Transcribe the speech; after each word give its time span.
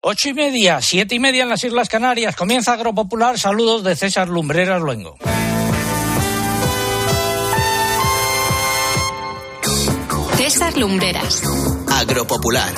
Ocho 0.00 0.28
y 0.28 0.32
media, 0.32 0.80
siete 0.80 1.16
y 1.16 1.18
media 1.18 1.42
en 1.42 1.48
las 1.48 1.64
Islas 1.64 1.88
Canarias. 1.88 2.36
Comienza 2.36 2.72
Agropopular. 2.72 3.36
Saludos 3.36 3.82
de 3.82 3.96
César 3.96 4.28
Lumbreras 4.28 4.80
Luengo. 4.80 5.16
César 10.36 10.78
Lumbreras. 10.78 11.42
Agropopular. 11.90 12.72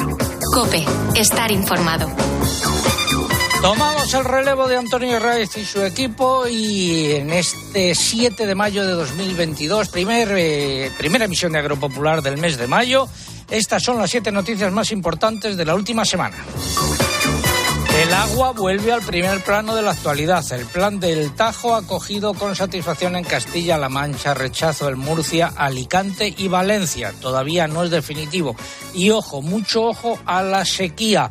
Cope. 0.54 0.82
Estar 1.14 1.52
informado. 1.52 2.10
Tomamos 3.60 4.14
el 4.14 4.24
relevo 4.24 4.66
de 4.66 4.78
Antonio 4.78 5.20
Reyes 5.20 5.54
y 5.58 5.66
su 5.66 5.82
equipo 5.84 6.48
y 6.48 7.10
en 7.10 7.34
este 7.34 7.94
7 7.94 8.46
de 8.46 8.54
mayo 8.54 8.86
de 8.86 8.92
2022, 8.92 9.90
primer, 9.90 10.28
eh, 10.38 10.90
primera 10.96 11.26
emisión 11.26 11.52
de 11.52 11.58
Agropopular 11.58 12.22
del 12.22 12.38
mes 12.38 12.56
de 12.56 12.66
mayo, 12.66 13.06
estas 13.50 13.82
son 13.82 13.98
las 13.98 14.10
siete 14.10 14.32
noticias 14.32 14.72
más 14.72 14.90
importantes 14.92 15.58
de 15.58 15.64
la 15.66 15.74
última 15.74 16.06
semana. 16.06 16.36
El 18.10 18.16
agua 18.16 18.50
vuelve 18.50 18.92
al 18.92 19.02
primer 19.02 19.40
plano 19.44 19.76
de 19.76 19.82
la 19.82 19.92
actualidad. 19.92 20.44
El 20.50 20.66
plan 20.66 20.98
del 20.98 21.32
Tajo 21.36 21.76
ha 21.76 21.86
cogido 21.86 22.34
con 22.34 22.56
satisfacción 22.56 23.14
en 23.14 23.22
Castilla-La 23.22 23.88
Mancha, 23.88 24.34
rechazo 24.34 24.88
en 24.88 24.98
Murcia, 24.98 25.52
Alicante 25.54 26.34
y 26.36 26.48
Valencia. 26.48 27.14
Todavía 27.20 27.68
no 27.68 27.84
es 27.84 27.90
definitivo. 27.90 28.56
Y 28.94 29.10
ojo, 29.10 29.42
mucho 29.42 29.84
ojo 29.84 30.18
a 30.26 30.42
la 30.42 30.64
sequía. 30.64 31.30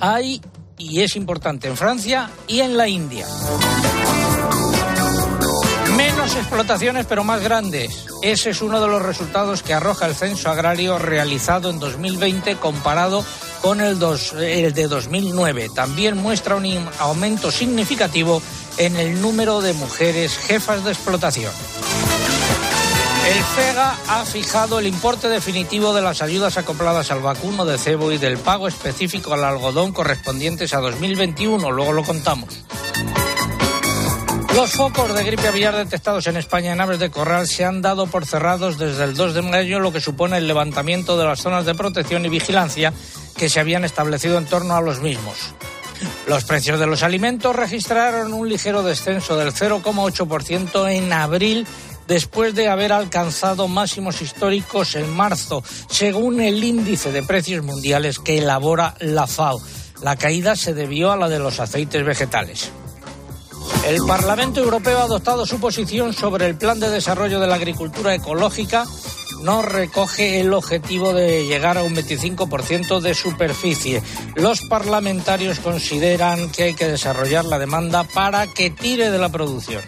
Hay 0.00 0.42
y 0.76 1.00
es 1.00 1.16
importante 1.16 1.66
en 1.66 1.78
Francia 1.78 2.28
y 2.46 2.60
en 2.60 2.76
la 2.76 2.88
India. 2.88 3.26
Menos 5.96 6.36
explotaciones 6.36 7.06
pero 7.06 7.24
más 7.24 7.42
grandes. 7.42 8.04
Ese 8.22 8.50
es 8.50 8.60
uno 8.60 8.82
de 8.82 8.86
los 8.86 9.00
resultados 9.00 9.62
que 9.62 9.72
arroja 9.72 10.04
el 10.04 10.14
censo 10.14 10.50
agrario 10.50 10.98
realizado 10.98 11.70
en 11.70 11.78
2020 11.78 12.56
comparado 12.56 13.24
con 13.24 13.47
el, 13.64 14.42
el 14.42 14.72
de 14.74 14.88
2009. 14.88 15.70
También 15.74 16.16
muestra 16.16 16.56
un 16.56 16.88
aumento 16.98 17.50
significativo 17.50 18.42
en 18.76 18.96
el 18.96 19.20
número 19.20 19.60
de 19.60 19.72
mujeres 19.74 20.36
jefas 20.36 20.84
de 20.84 20.92
explotación. 20.92 21.52
El 23.28 23.44
FEGA 23.44 23.94
ha 24.08 24.24
fijado 24.24 24.78
el 24.78 24.86
importe 24.86 25.28
definitivo 25.28 25.92
de 25.92 26.00
las 26.00 26.22
ayudas 26.22 26.56
acopladas 26.56 27.10
al 27.10 27.20
vacuno 27.20 27.66
de 27.66 27.76
cebo 27.76 28.10
y 28.10 28.18
del 28.18 28.38
pago 28.38 28.68
específico 28.68 29.34
al 29.34 29.44
algodón 29.44 29.92
correspondientes 29.92 30.72
a 30.72 30.78
2021. 30.78 31.70
Luego 31.70 31.92
lo 31.92 32.04
contamos. 32.04 32.64
Los 34.54 34.72
focos 34.72 35.14
de 35.14 35.24
gripe 35.24 35.46
aviar 35.46 35.76
detectados 35.76 36.26
en 36.26 36.36
España 36.36 36.72
en 36.72 36.80
aves 36.80 36.98
de 36.98 37.10
corral 37.10 37.46
se 37.46 37.64
han 37.64 37.80
dado 37.80 38.06
por 38.06 38.26
cerrados 38.26 38.76
desde 38.76 39.04
el 39.04 39.14
2 39.14 39.34
de 39.34 39.42
mayo, 39.42 39.78
lo 39.78 39.92
que 39.92 40.00
supone 40.00 40.38
el 40.38 40.48
levantamiento 40.48 41.16
de 41.16 41.26
las 41.26 41.40
zonas 41.40 41.64
de 41.64 41.74
protección 41.74 42.24
y 42.24 42.28
vigilancia 42.28 42.92
que 43.38 43.48
se 43.48 43.60
habían 43.60 43.84
establecido 43.84 44.36
en 44.36 44.44
torno 44.44 44.76
a 44.76 44.82
los 44.82 45.00
mismos. 45.00 45.54
Los 46.26 46.44
precios 46.44 46.78
de 46.78 46.86
los 46.86 47.02
alimentos 47.02 47.56
registraron 47.56 48.34
un 48.34 48.48
ligero 48.48 48.82
descenso 48.82 49.36
del 49.36 49.52
0,8% 49.52 50.90
en 50.92 51.12
abril 51.12 51.66
después 52.06 52.54
de 52.54 52.68
haber 52.68 52.92
alcanzado 52.92 53.68
máximos 53.68 54.22
históricos 54.22 54.94
en 54.94 55.10
marzo, 55.10 55.62
según 55.88 56.40
el 56.40 56.62
índice 56.62 57.12
de 57.12 57.22
precios 57.22 57.64
mundiales 57.64 58.18
que 58.18 58.38
elabora 58.38 58.94
la 59.00 59.26
FAO. 59.26 59.60
La 60.02 60.16
caída 60.16 60.56
se 60.56 60.74
debió 60.74 61.12
a 61.12 61.16
la 61.16 61.28
de 61.28 61.38
los 61.38 61.60
aceites 61.60 62.04
vegetales. 62.04 62.70
El 63.86 63.98
Parlamento 64.06 64.60
Europeo 64.60 64.98
ha 64.98 65.02
adoptado 65.02 65.46
su 65.46 65.60
posición 65.60 66.12
sobre 66.12 66.46
el 66.46 66.56
Plan 66.56 66.80
de 66.80 66.90
Desarrollo 66.90 67.40
de 67.40 67.46
la 67.46 67.56
Agricultura 67.56 68.14
Ecológica. 68.14 68.84
No 69.42 69.62
recoge 69.62 70.40
el 70.40 70.52
objetivo 70.52 71.12
de 71.12 71.46
llegar 71.46 71.78
a 71.78 71.82
un 71.82 71.94
25% 71.94 73.00
de 73.00 73.14
superficie. 73.14 74.02
Los 74.34 74.62
parlamentarios 74.62 75.60
consideran 75.60 76.50
que 76.50 76.64
hay 76.64 76.74
que 76.74 76.88
desarrollar 76.88 77.44
la 77.44 77.58
demanda 77.58 78.04
para 78.04 78.46
que 78.46 78.70
tire 78.70 79.10
de 79.10 79.18
la 79.18 79.28
producción. 79.28 79.82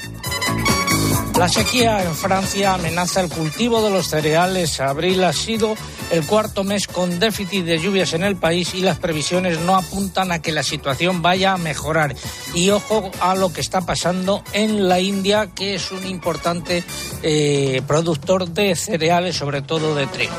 La 1.41 1.49
sequía 1.49 2.05
en 2.05 2.15
Francia 2.15 2.75
amenaza 2.75 3.23
el 3.23 3.31
cultivo 3.31 3.83
de 3.83 3.89
los 3.89 4.09
cereales. 4.09 4.79
Abril 4.79 5.25
ha 5.25 5.33
sido 5.33 5.75
el 6.11 6.27
cuarto 6.27 6.65
mes 6.65 6.87
con 6.87 7.19
déficit 7.19 7.65
de 7.65 7.79
lluvias 7.79 8.13
en 8.13 8.25
el 8.25 8.37
país 8.37 8.75
y 8.75 8.83
las 8.83 8.99
previsiones 8.99 9.59
no 9.61 9.75
apuntan 9.75 10.33
a 10.33 10.43
que 10.43 10.53
la 10.53 10.63
situación 10.63 11.23
vaya 11.23 11.55
a 11.55 11.57
mejorar. 11.57 12.15
Y 12.55 12.69
ojo 12.69 13.11
a 13.21 13.35
lo 13.35 13.55
que 13.55 13.63
está 13.63 13.81
pasando 13.81 14.45
en 14.53 14.87
la 14.87 15.01
India, 15.01 15.49
que 15.55 15.77
es 15.77 15.91
un 15.93 16.07
importante 16.07 16.85
eh, 17.23 17.81
productor 17.87 18.51
de 18.51 18.77
cereales, 18.77 19.35
sobre 19.35 19.63
todo 19.63 19.95
de 19.95 20.07
trigo. 20.09 20.35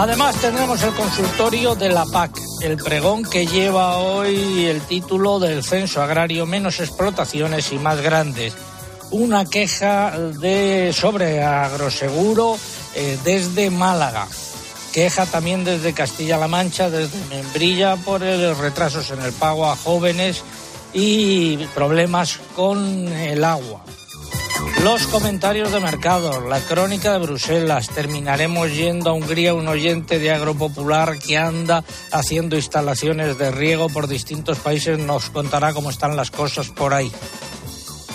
Además 0.00 0.36
tendremos 0.36 0.80
el 0.84 0.94
consultorio 0.94 1.74
de 1.74 1.88
la 1.88 2.06
PAC, 2.06 2.30
el 2.62 2.76
pregón 2.76 3.24
que 3.24 3.46
lleva 3.46 3.96
hoy 3.96 4.66
el 4.66 4.80
título 4.82 5.40
del 5.40 5.64
censo 5.64 6.00
agrario 6.00 6.46
menos 6.46 6.78
explotaciones 6.78 7.72
y 7.72 7.80
más 7.80 8.00
grandes. 8.00 8.54
Una 9.10 9.44
queja 9.44 10.16
de 10.16 10.92
sobre 10.94 11.42
agroseguro 11.42 12.56
eh, 12.94 13.18
desde 13.24 13.70
Málaga. 13.70 14.28
Queja 14.92 15.26
también 15.26 15.64
desde 15.64 15.92
Castilla-La 15.92 16.46
Mancha, 16.46 16.90
desde 16.90 17.18
Membrilla 17.34 17.96
por 17.96 18.20
los 18.20 18.56
retrasos 18.58 19.10
en 19.10 19.20
el 19.22 19.32
pago 19.32 19.66
a 19.66 19.74
jóvenes 19.74 20.44
y 20.94 21.56
problemas 21.74 22.38
con 22.54 23.08
el 23.08 23.42
agua. 23.42 23.82
Los 24.82 25.06
comentarios 25.08 25.72
de 25.72 25.80
mercado, 25.80 26.48
la 26.48 26.60
crónica 26.60 27.12
de 27.12 27.18
Bruselas. 27.18 27.88
Terminaremos 27.88 28.74
yendo 28.74 29.10
a 29.10 29.12
Hungría, 29.12 29.54
un 29.54 29.68
oyente 29.68 30.18
de 30.18 30.30
Agropopular 30.30 31.18
que 31.18 31.36
anda 31.36 31.84
haciendo 32.12 32.56
instalaciones 32.56 33.38
de 33.38 33.50
riego 33.50 33.88
por 33.88 34.08
distintos 34.08 34.58
países. 34.58 34.98
Nos 34.98 35.30
contará 35.30 35.72
cómo 35.72 35.90
están 35.90 36.16
las 36.16 36.30
cosas 36.30 36.68
por 36.68 36.94
ahí. 36.94 37.10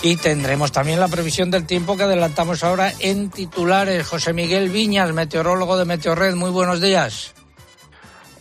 Y 0.02 0.16
tendremos 0.16 0.72
también 0.72 1.00
la 1.00 1.08
previsión 1.08 1.50
del 1.50 1.66
tiempo 1.66 1.96
que 1.96 2.02
adelantamos 2.02 2.62
ahora 2.64 2.92
en 2.98 3.30
titulares. 3.30 4.06
José 4.06 4.32
Miguel 4.32 4.68
Viñas, 4.68 5.12
meteorólogo 5.12 5.78
de 5.78 5.84
Meteorred. 5.84 6.34
Muy 6.34 6.50
buenos 6.50 6.80
días. 6.80 7.34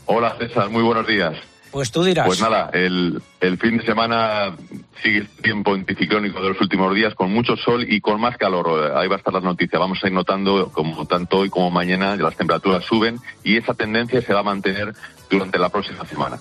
Hola 0.06 0.35
César, 0.38 0.70
muy 0.70 0.84
buenos 0.84 1.08
días. 1.08 1.35
Pues 1.73 1.89
tú 1.89 2.03
dirás. 2.03 2.28
Pues 2.28 2.39
nada, 2.39 2.69
el, 2.72 3.19
el 3.41 3.57
fin 3.57 3.79
de 3.79 3.84
semana 3.84 4.56
sigue 5.01 5.17
el 5.17 5.28
tiempo 5.28 5.73
anticiclónico 5.73 6.39
de 6.39 6.50
los 6.50 6.61
últimos 6.61 6.94
días 6.94 7.16
con 7.16 7.34
mucho 7.34 7.57
sol 7.57 7.91
y 7.91 8.00
con 8.00 8.22
más 8.22 8.38
calor. 8.38 8.95
Ahí 8.95 9.07
va 9.07 9.16
a 9.16 9.17
estar 9.17 9.34
la 9.34 9.39
noticia. 9.39 9.79
Vamos 9.79 9.97
a 10.03 10.07
ir 10.07 10.13
notando, 10.13 10.69
como 10.72 11.07
tanto 11.07 11.39
hoy 11.39 11.50
como 11.50 11.72
mañana, 11.72 12.16
que 12.16 12.22
las 12.22 12.35
temperaturas 12.35 12.85
suben 12.85 13.19
y 13.44 13.57
esa 13.57 13.73
tendencia 13.73 14.22
se 14.22 14.31
va 14.35 14.41
a 14.41 14.44
mantener 14.44 14.94
durante 15.31 15.57
la 15.57 15.69
próxima 15.69 16.06
semana. 16.06 16.39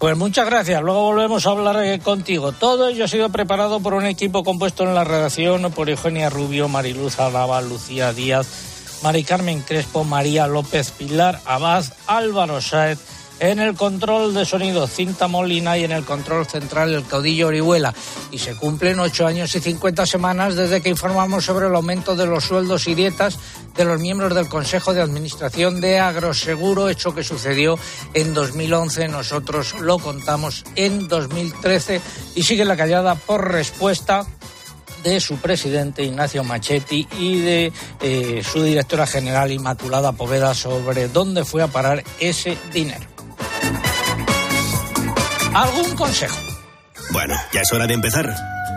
Pues 0.00 0.16
muchas 0.16 0.46
gracias. 0.46 0.82
Luego 0.82 1.02
volvemos 1.02 1.46
a 1.46 1.50
hablar 1.50 1.84
eh, 1.84 2.00
contigo. 2.00 2.50
Todo 2.50 2.88
ello 2.88 3.04
ha 3.04 3.08
sido 3.08 3.28
preparado 3.30 3.78
por 3.78 3.94
un 3.94 4.06
equipo 4.06 4.42
compuesto 4.42 4.82
en 4.82 4.92
la 4.92 5.04
redacción 5.04 5.70
por 5.70 5.88
Eugenia 5.88 6.30
Rubio, 6.30 6.66
Mariluz 6.66 7.20
Alaba, 7.20 7.60
Lucía 7.60 8.12
Díaz, 8.12 9.00
Mari 9.04 9.22
Carmen 9.22 9.62
Crespo, 9.62 10.02
María 10.02 10.48
López 10.48 10.90
Pilar, 10.90 11.38
Abad, 11.46 11.84
Álvaro 12.08 12.60
Saez 12.60 13.17
en 13.40 13.58
el 13.58 13.74
control 13.74 14.34
de 14.34 14.44
sonido 14.44 14.86
Cinta 14.86 15.28
Molina 15.28 15.78
y 15.78 15.84
en 15.84 15.92
el 15.92 16.04
control 16.04 16.46
central 16.46 16.94
el 16.94 17.06
caudillo 17.06 17.48
Orihuela. 17.48 17.94
Y 18.30 18.38
se 18.38 18.56
cumplen 18.56 19.00
ocho 19.00 19.26
años 19.26 19.54
y 19.54 19.60
cincuenta 19.60 20.06
semanas 20.06 20.56
desde 20.56 20.80
que 20.80 20.88
informamos 20.88 21.44
sobre 21.44 21.66
el 21.66 21.74
aumento 21.74 22.16
de 22.16 22.26
los 22.26 22.44
sueldos 22.44 22.88
y 22.88 22.94
dietas 22.94 23.38
de 23.76 23.84
los 23.84 24.00
miembros 24.00 24.34
del 24.34 24.48
Consejo 24.48 24.92
de 24.92 25.02
Administración 25.02 25.80
de 25.80 25.98
Agroseguro, 25.98 26.88
hecho 26.88 27.14
que 27.14 27.22
sucedió 27.22 27.78
en 28.14 28.34
2011. 28.34 29.08
Nosotros 29.08 29.74
lo 29.80 29.98
contamos 29.98 30.64
en 30.74 31.06
2013 31.08 32.00
y 32.34 32.42
sigue 32.42 32.64
la 32.64 32.76
callada 32.76 33.14
por 33.14 33.52
respuesta 33.52 34.26
de 35.02 35.20
su 35.20 35.36
presidente 35.36 36.02
Ignacio 36.02 36.42
Machetti 36.42 37.06
y 37.18 37.38
de 37.40 37.72
eh, 38.00 38.42
su 38.44 38.62
directora 38.64 39.06
general 39.06 39.52
Inmaculada 39.52 40.12
Poveda 40.12 40.54
sobre 40.54 41.08
dónde 41.08 41.44
fue 41.44 41.62
a 41.62 41.68
parar 41.68 42.02
ese 42.18 42.58
dinero. 42.72 43.17
¿Algún 45.54 45.96
consejo? 45.96 46.36
Bueno, 47.12 47.34
ya 47.52 47.60
es 47.62 47.72
hora 47.72 47.86
de 47.86 47.94
empezar. 47.94 48.34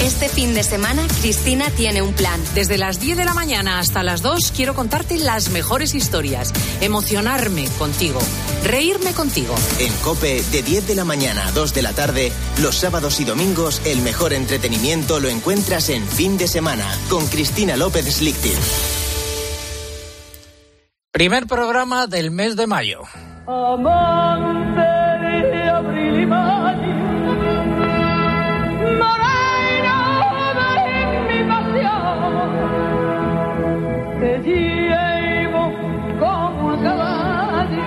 Este 0.00 0.28
fin 0.28 0.54
de 0.54 0.62
semana, 0.62 1.06
Cristina 1.20 1.70
tiene 1.70 2.02
un 2.02 2.12
plan. 2.12 2.40
Desde 2.54 2.78
las 2.78 3.00
10 3.00 3.16
de 3.16 3.24
la 3.24 3.34
mañana 3.34 3.78
hasta 3.78 4.02
las 4.02 4.22
2 4.22 4.52
quiero 4.54 4.74
contarte 4.74 5.16
las 5.18 5.50
mejores 5.50 5.94
historias, 5.94 6.52
emocionarme 6.80 7.66
contigo, 7.78 8.20
reírme 8.64 9.12
contigo. 9.12 9.54
En 9.78 9.92
Cope, 10.02 10.42
de 10.50 10.62
10 10.62 10.88
de 10.88 10.94
la 10.94 11.04
mañana 11.04 11.46
a 11.46 11.52
2 11.52 11.74
de 11.74 11.82
la 11.82 11.92
tarde, 11.92 12.32
los 12.60 12.76
sábados 12.76 13.20
y 13.20 13.24
domingos, 13.24 13.80
el 13.84 14.02
mejor 14.02 14.32
entretenimiento 14.32 15.20
lo 15.20 15.28
encuentras 15.28 15.88
en 15.88 16.06
fin 16.06 16.36
de 16.36 16.48
semana 16.48 16.86
con 17.08 17.26
Cristina 17.26 17.76
López 17.76 18.06
Slichting. 18.06 18.58
Primer 21.14 21.46
programa 21.46 22.08
del 22.08 22.32
mes 22.32 22.56
de 22.56 22.66
mayo. 22.66 23.02
Amante 23.46 24.80
de 24.80 25.68
abril 25.68 26.20
y 26.22 26.26
mayo, 26.26 27.13
como 36.20 36.74
un 36.74 36.82
caballo. 36.82 37.84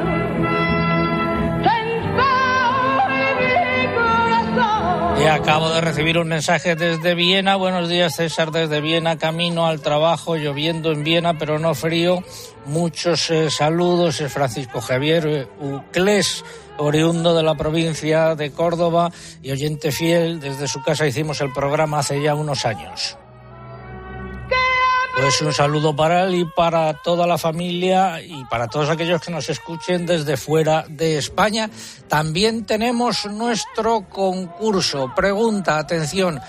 Y 5.20 5.26
acabo 5.30 5.70
de 5.70 5.82
recibir 5.82 6.18
un 6.18 6.28
mensaje 6.30 6.76
desde 6.76 7.16
Viena. 7.16 7.56
Buenos 7.56 7.90
días, 7.90 8.16
César, 8.16 8.52
desde 8.52 8.82
Viena, 8.82 9.18
camino 9.18 9.66
al 9.66 9.82
trabajo, 9.82 10.36
lloviendo 10.36 10.92
en 10.92 11.04
Viena, 11.04 11.38
pero 11.38 11.60
no 11.60 11.74
frío. 11.74 12.24
Muchos 12.66 13.30
eh, 13.32 13.50
saludos. 13.50 14.22
Es 14.22 14.32
Francisco 14.32 14.80
Javier 14.80 15.28
eh, 15.28 15.48
Uclés, 15.60 16.46
oriundo 16.78 17.36
de 17.36 17.44
la 17.44 17.56
provincia 17.56 18.36
de 18.36 18.52
Córdoba 18.52 19.12
y 19.42 19.52
oyente 19.52 19.92
fiel. 19.92 20.40
Desde 20.40 20.68
su 20.68 20.82
casa 20.82 21.08
hicimos 21.08 21.42
el 21.42 21.52
programa 21.52 22.00
hace 22.00 22.22
ya 22.22 22.36
unos 22.36 22.66
años. 22.66 23.18
Pues 25.20 25.42
un 25.42 25.52
saludo 25.52 25.96
para 25.96 26.26
él 26.26 26.36
y 26.36 26.46
para 26.46 26.94
toda 27.02 27.26
la 27.26 27.40
familia 27.40 28.22
y 28.22 28.46
para 28.46 28.68
todos 28.68 28.88
aquellos 28.88 29.20
que 29.20 29.32
nos 29.32 29.50
escuchen 29.50 30.06
desde 30.06 30.38
fuera 30.38 30.86
de 30.88 31.18
España. 31.18 31.72
También 32.08 32.68
tenemos 32.68 33.26
nuestro 33.26 34.08
concurso. 34.08 35.12
Pregunta, 35.16 35.80
atención, 35.80 36.40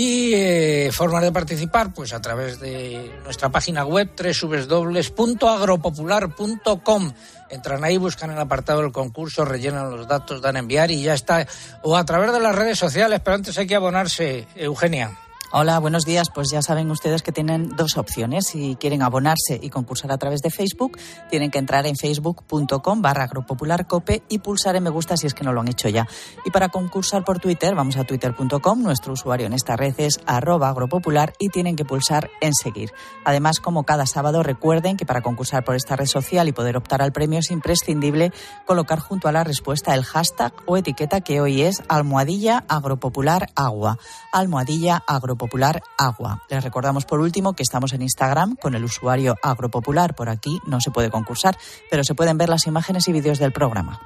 Y 0.00 0.32
eh, 0.32 0.90
formas 0.92 1.24
de 1.24 1.32
participar, 1.32 1.92
pues 1.92 2.12
a 2.12 2.20
través 2.20 2.60
de 2.60 3.10
nuestra 3.24 3.48
página 3.48 3.84
web 3.84 4.08
www.agropopular.com. 4.16 7.12
Entran 7.50 7.82
ahí, 7.82 7.98
buscan 7.98 8.30
el 8.30 8.38
apartado 8.38 8.82
del 8.82 8.92
concurso, 8.92 9.44
rellenan 9.44 9.90
los 9.90 10.06
datos, 10.06 10.40
dan 10.40 10.54
a 10.54 10.60
enviar 10.60 10.92
y 10.92 11.02
ya 11.02 11.14
está. 11.14 11.44
O 11.82 11.96
a 11.96 12.04
través 12.04 12.32
de 12.32 12.38
las 12.38 12.54
redes 12.54 12.78
sociales, 12.78 13.20
pero 13.24 13.34
antes 13.34 13.58
hay 13.58 13.66
que 13.66 13.74
abonarse, 13.74 14.46
Eugenia. 14.54 15.18
Hola, 15.50 15.78
buenos 15.78 16.04
días. 16.04 16.28
Pues 16.28 16.50
ya 16.50 16.60
saben 16.60 16.90
ustedes 16.90 17.22
que 17.22 17.32
tienen 17.32 17.70
dos 17.74 17.96
opciones. 17.96 18.48
Si 18.48 18.76
quieren 18.76 19.00
abonarse 19.00 19.58
y 19.62 19.70
concursar 19.70 20.12
a 20.12 20.18
través 20.18 20.42
de 20.42 20.50
Facebook, 20.50 20.98
tienen 21.30 21.50
que 21.50 21.56
entrar 21.56 21.86
en 21.86 21.96
facebook.com 21.96 23.00
barra 23.00 23.24
agropopularcope 23.24 24.22
y 24.28 24.40
pulsar 24.40 24.76
en 24.76 24.82
me 24.82 24.90
gusta 24.90 25.16
si 25.16 25.26
es 25.26 25.32
que 25.32 25.44
no 25.44 25.54
lo 25.54 25.62
han 25.62 25.68
hecho 25.68 25.88
ya. 25.88 26.06
Y 26.44 26.50
para 26.50 26.68
concursar 26.68 27.24
por 27.24 27.38
Twitter, 27.38 27.74
vamos 27.74 27.96
a 27.96 28.04
twitter.com. 28.04 28.82
Nuestro 28.82 29.14
usuario 29.14 29.46
en 29.46 29.54
esta 29.54 29.74
red 29.74 29.94
es 29.96 30.20
arroba 30.26 30.68
agropopular 30.68 31.32
y 31.38 31.48
tienen 31.48 31.76
que 31.76 31.86
pulsar 31.86 32.28
en 32.42 32.52
seguir. 32.52 32.92
Además, 33.24 33.58
como 33.58 33.84
cada 33.84 34.04
sábado, 34.04 34.42
recuerden 34.42 34.98
que 34.98 35.06
para 35.06 35.22
concursar 35.22 35.64
por 35.64 35.76
esta 35.76 35.96
red 35.96 36.08
social 36.08 36.48
y 36.48 36.52
poder 36.52 36.76
optar 36.76 37.00
al 37.00 37.12
premio 37.12 37.38
es 37.38 37.50
imprescindible 37.50 38.34
colocar 38.66 38.98
junto 38.98 39.28
a 39.28 39.32
la 39.32 39.44
respuesta 39.44 39.94
el 39.94 40.04
hashtag 40.04 40.52
o 40.66 40.76
etiqueta 40.76 41.22
que 41.22 41.40
hoy 41.40 41.62
es 41.62 41.82
almohadilla 41.88 42.64
agropopular 42.68 43.48
agua. 43.54 43.96
Almohadilla 44.30 45.02
agropopular 45.06 45.37
Agropopular 45.38 45.82
Agua. 45.96 46.42
Les 46.50 46.64
recordamos 46.64 47.04
por 47.04 47.20
último 47.20 47.52
que 47.52 47.62
estamos 47.62 47.92
en 47.92 48.02
Instagram 48.02 48.56
con 48.56 48.74
el 48.74 48.84
usuario 48.84 49.36
Agropopular. 49.40 50.14
Por 50.14 50.28
aquí 50.28 50.58
no 50.66 50.80
se 50.80 50.90
puede 50.90 51.10
concursar, 51.10 51.56
pero 51.90 52.02
se 52.02 52.14
pueden 52.14 52.36
ver 52.36 52.48
las 52.48 52.66
imágenes 52.66 53.06
y 53.06 53.12
vídeos 53.12 53.38
del 53.38 53.52
programa. 53.52 54.00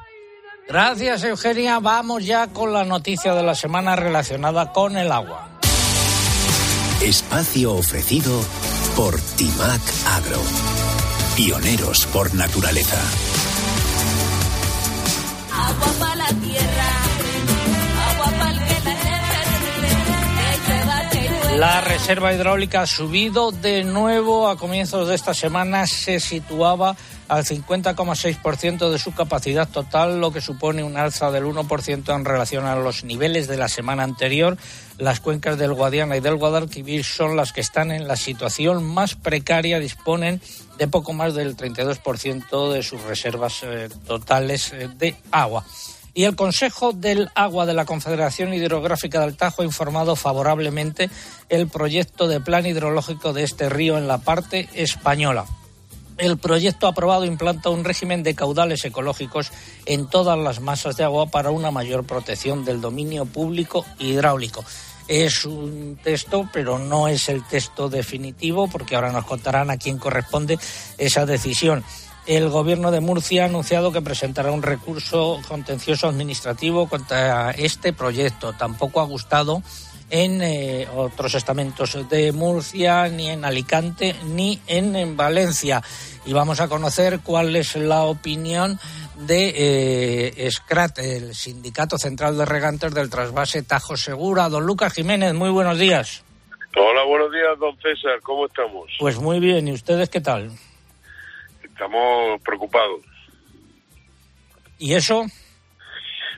Gracias, 0.69 1.25
Eugenia. 1.25 1.81
Vamos 1.81 2.25
ya 2.25 2.49
con 2.49 2.73
la 2.73 2.85
noticia 2.85 3.35
de 3.35 3.43
la 3.43 3.55
semana 3.55 3.97
relacionada 3.97 4.73
con 4.73 4.97
el 4.97 5.11
agua. 5.11 5.49
Espacio 7.01 7.75
ofrecido 7.75 8.39
por 8.95 9.19
Timac 9.19 9.81
Agro. 10.09 10.41
Pioneros 11.37 12.07
por 12.07 12.35
naturaleza. 12.35 13.01
La 21.57 21.81
reserva 21.83 22.33
hidráulica 22.33 22.83
ha 22.83 22.87
subido 22.87 23.53
de 23.53 23.85
nuevo 23.85 24.49
a 24.49 24.57
comienzos 24.57 25.07
de 25.07 25.15
esta 25.15 25.35
semana. 25.35 25.87
Se 25.87 26.19
situaba 26.19 26.97
al 27.29 27.45
50,6% 27.45 28.91
de 28.91 28.99
su 28.99 29.15
capacidad 29.15 29.69
total, 29.69 30.21
lo 30.21 30.33
que 30.33 30.41
supone 30.41 30.83
un 30.83 30.97
alza 30.97 31.31
del 31.31 31.45
1% 31.45 32.17
en 32.17 32.25
relación 32.25 32.65
a 32.65 32.77
los 32.77 33.05
niveles 33.05 33.49
de 33.49 33.59
la 33.59 33.69
semana 33.69 34.03
anterior. 34.03 34.57
Las 34.99 35.21
cuencas 35.21 35.59
del 35.59 35.75
Guadiana 35.75 36.17
y 36.17 36.21
del 36.21 36.37
Guadalquivir 36.37 37.05
son 37.05 37.37
las 37.37 37.53
que 37.53 37.61
están 37.61 37.91
en 37.91 38.09
la 38.09 38.17
situación 38.17 38.83
más 38.83 39.15
precaria, 39.15 39.79
disponen 39.79 40.41
de 40.79 40.89
poco 40.89 41.13
más 41.13 41.35
del 41.35 41.57
32% 41.57 42.73
de 42.73 42.83
sus 42.83 43.03
reservas 43.03 43.61
eh, 43.63 43.89
totales 44.07 44.73
eh, 44.73 44.89
de 44.97 45.15
agua. 45.31 45.65
Y 46.15 46.25
el 46.25 46.37
Consejo 46.37 46.93
del 46.93 47.31
Agua 47.35 47.65
de 47.65 47.73
la 47.73 47.87
Confederación 47.87 48.53
Hidrográfica 48.53 49.21
del 49.21 49.37
Tajo 49.37 49.63
ha 49.63 49.65
informado 49.65 50.15
favorablemente 50.15 51.09
el 51.49 51.69
proyecto 51.69 52.29
de 52.29 52.41
plan 52.41 52.67
hidrológico 52.67 53.33
de 53.33 53.45
este 53.45 53.71
río 53.71 53.97
en 53.97 54.09
la 54.09 54.19
parte 54.19 54.69
española. 54.75 55.47
El 56.19 56.37
proyecto 56.37 56.87
aprobado 56.87 57.25
implanta 57.25 57.71
un 57.71 57.85
régimen 57.85 58.23
de 58.23 58.35
caudales 58.35 58.85
ecológicos 58.85 59.51
en 59.87 60.07
todas 60.07 60.39
las 60.39 60.61
masas 60.61 60.97
de 60.97 61.05
agua 61.05 61.27
para 61.27 61.51
una 61.51 61.71
mayor 61.71 62.05
protección 62.05 62.67
del 62.67 62.83
dominio 62.83 63.25
público 63.25 63.87
hidráulico. 63.99 64.63
Es 65.09 65.47
un 65.47 65.99
texto, 66.03 66.49
pero 66.53 66.79
no 66.79 67.09
es 67.09 67.29
el 67.29 67.43
texto 67.45 67.89
definitivo, 67.89 68.69
porque 68.69 68.95
ahora 68.95 69.11
nos 69.11 69.25
contarán 69.25 69.71
a 69.71 69.79
quién 69.79 69.99
corresponde 69.99 70.59
esa 70.99 71.25
decisión. 71.27 71.83
El 72.27 72.49
Gobierno 72.51 72.91
de 72.91 73.01
Murcia 73.01 73.43
ha 73.43 73.47
anunciado 73.47 73.91
que 73.91 74.01
presentará 74.01 74.53
un 74.53 74.63
recurso 74.63 75.41
contencioso 75.49 76.07
administrativo 76.09 76.89
contra 76.89 77.51
este 77.51 77.93
proyecto. 77.93 78.53
Tampoco 78.53 79.01
ha 79.01 79.05
gustado 79.05 79.63
en 80.09 80.41
eh, 80.43 80.87
otros 80.95 81.35
estamentos 81.35 81.99
de 82.09 82.33
Murcia, 82.33 83.09
ni 83.09 83.31
en 83.31 83.45
Alicante, 83.45 84.15
ni 84.27 84.61
en, 84.67 84.95
en 84.95 85.17
Valencia. 85.17 85.83
Y 86.25 86.33
vamos 86.33 86.61
a 86.61 86.69
conocer 86.69 87.21
cuál 87.25 87.57
es 87.57 87.75
la 87.77 88.03
opinión 88.03 88.79
de 89.17 89.55
eh, 90.37 90.51
SCRAT, 90.51 90.99
el 90.99 91.35
Sindicato 91.35 91.99
Central 91.99 92.39
de 92.39 92.45
Regantes 92.45 92.95
del 92.95 93.11
Trasvase 93.11 93.63
Tajo 93.63 93.97
Segura. 93.97 94.49
Don 94.49 94.65
Lucas 94.65 94.93
Jiménez, 94.93 95.35
muy 95.35 95.51
buenos 95.51 95.79
días. 95.79 96.23
Hola, 96.77 97.05
buenos 97.05 97.33
días, 97.33 97.59
don 97.59 97.75
César. 97.77 98.21
¿Cómo 98.23 98.47
estamos? 98.47 98.91
Pues 99.01 99.19
muy 99.19 99.41
bien, 99.41 99.67
¿y 99.67 99.73
ustedes 99.73 100.09
qué 100.09 100.21
tal? 100.21 100.53
Estamos 101.83 102.41
preocupados. 102.43 103.01
¿Y 104.79 104.95
eso? 104.95 105.27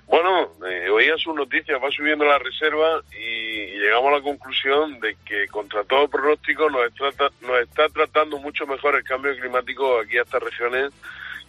Bueno, 0.07 0.51
eh, 0.67 0.89
oía 0.89 1.19
sus 1.19 1.35
noticias, 1.35 1.79
va 1.83 1.91
subiendo 1.91 2.25
la 2.25 2.39
reserva 2.39 3.03
y 3.13 3.79
llegamos 3.79 4.11
a 4.11 4.17
la 4.17 4.23
conclusión 4.23 4.99
de 5.01 5.19
que 5.23 5.47
contra 5.49 5.85
todo 5.85 6.09
pronóstico 6.09 6.71
nos, 6.71 6.95
trata, 6.95 7.29
nos 7.43 7.61
está 7.61 7.91
tratando 7.91 8.39
mucho 8.39 8.67
mejor 8.67 8.95
el 8.95 9.05
cambio 9.05 9.37
climático 9.37 10.01
aquí 10.01 10.17
a 10.17 10.23
estas 10.23 10.43
regiones 10.43 10.95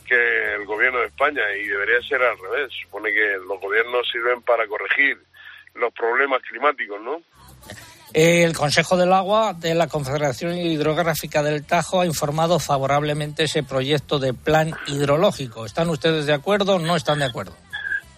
que 0.05 0.55
el 0.55 0.65
gobierno 0.65 0.99
de 0.99 1.07
España 1.07 1.43
y 1.57 1.65
debería 1.65 2.01
ser 2.01 2.21
al 2.21 2.37
revés. 2.37 2.73
Supone 2.83 3.13
que 3.13 3.37
los 3.47 3.61
gobiernos 3.61 4.09
sirven 4.11 4.41
para 4.41 4.67
corregir 4.67 5.17
los 5.73 5.93
problemas 5.93 6.41
climáticos, 6.41 6.99
¿no? 6.99 7.21
El 8.13 8.53
Consejo 8.53 8.95
del 8.95 9.11
Agua 9.11 9.53
de 9.53 9.75
la 9.75 9.87
Confederación 9.87 10.57
Hidrográfica 10.57 11.43
del 11.43 11.65
Tajo 11.65 12.01
ha 12.01 12.05
informado 12.05 12.59
favorablemente 12.59 13.43
ese 13.43 13.63
proyecto 13.63 14.19
de 14.19 14.33
plan 14.33 14.73
hidrológico. 14.87 15.65
¿Están 15.65 15.89
ustedes 15.89 16.25
de 16.25 16.33
acuerdo 16.33 16.75
o 16.75 16.79
no 16.79 16.95
están 16.95 17.19
de 17.19 17.25
acuerdo? 17.25 17.55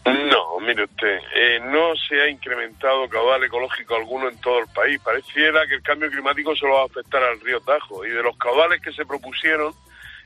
No, 0.06 0.60
mire 0.60 0.86
usted, 0.86 1.20
eh, 1.36 1.60
no 1.64 1.94
se 1.96 2.22
ha 2.22 2.30
incrementado 2.30 3.10
caudal 3.10 3.44
ecológico 3.44 3.96
alguno 3.96 4.30
en 4.30 4.40
todo 4.40 4.60
el 4.60 4.68
país. 4.68 5.00
Pareciera 5.04 5.66
que 5.68 5.76
el 5.76 5.82
cambio 5.82 6.10
climático 6.10 6.56
solo 6.56 6.76
va 6.76 6.82
a 6.84 6.86
afectar 6.86 7.24
al 7.24 7.40
río 7.42 7.60
Tajo. 7.62 8.06
Y 8.06 8.12
de 8.12 8.24
los 8.24 8.38
caudales 8.38 8.82
que 8.82 8.94
se 8.94 9.06
propusieron 9.06 9.74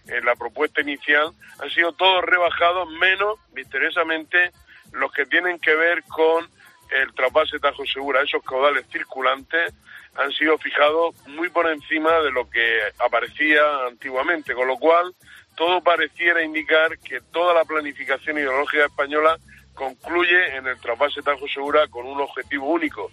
en 0.08 0.25
la 0.25 0.36
propuesta 0.36 0.82
inicial, 0.82 1.32
han 1.60 1.70
sido 1.70 1.94
todos 1.94 2.24
rebajados, 2.24 2.89
menos, 2.89 3.39
misteriosamente, 3.53 4.51
los 4.91 5.12
que 5.12 5.25
tienen 5.25 5.60
que 5.60 5.75
ver 5.75 6.03
con 6.03 6.48
el 6.91 7.13
trasvase 7.13 7.60
Tajo 7.60 7.86
Segura. 7.86 8.21
Esos 8.21 8.43
caudales 8.43 8.86
circulantes 8.91 9.74
han 10.15 10.31
sido 10.31 10.57
fijados 10.57 11.15
muy 11.27 11.50
por 11.50 11.69
encima 11.69 12.19
de 12.19 12.31
lo 12.31 12.50
que 12.50 12.81
aparecía 13.00 13.62
antiguamente, 13.88 14.53
con 14.53 14.67
lo 14.67 14.77
cual 14.77 15.13
todo 15.55 15.81
pareciera 15.81 16.43
indicar 16.43 16.98
que 17.00 17.21
toda 17.31 17.53
la 17.53 17.63
planificación 17.63 18.38
ideológica 18.38 18.86
española 18.86 19.38
concluye 19.74 20.55
en 20.55 20.67
el 20.67 20.79
trasvase 20.79 21.21
Tajo 21.21 21.48
Segura 21.48 21.88
con 21.88 22.05
un 22.05 22.19
objetivo 22.19 22.67
único, 22.67 23.12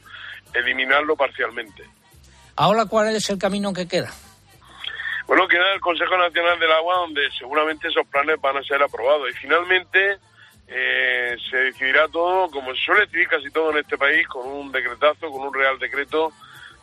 eliminarlo 0.52 1.16
parcialmente. 1.16 1.84
Ahora, 2.56 2.86
¿cuál 2.86 3.14
es 3.14 3.30
el 3.30 3.38
camino 3.38 3.72
que 3.72 3.86
queda? 3.86 4.10
Bueno, 5.28 5.46
queda 5.46 5.74
el 5.74 5.80
Consejo 5.80 6.16
Nacional 6.16 6.58
del 6.58 6.72
Agua, 6.72 6.96
donde 6.96 7.30
seguramente 7.38 7.88
esos 7.88 8.06
planes 8.06 8.40
van 8.40 8.56
a 8.56 8.62
ser 8.62 8.82
aprobados. 8.82 9.30
Y 9.30 9.34
finalmente 9.34 10.16
eh, 10.68 11.36
se 11.50 11.56
decidirá 11.56 12.08
todo, 12.08 12.50
como 12.50 12.74
se 12.74 12.82
suele 12.82 13.06
decidir 13.06 13.28
casi 13.28 13.50
todo 13.50 13.70
en 13.70 13.78
este 13.78 13.96
país, 13.96 14.26
con 14.28 14.46
un 14.46 14.70
decretazo, 14.70 15.30
con 15.30 15.42
un 15.42 15.54
real 15.54 15.78
decreto 15.78 16.32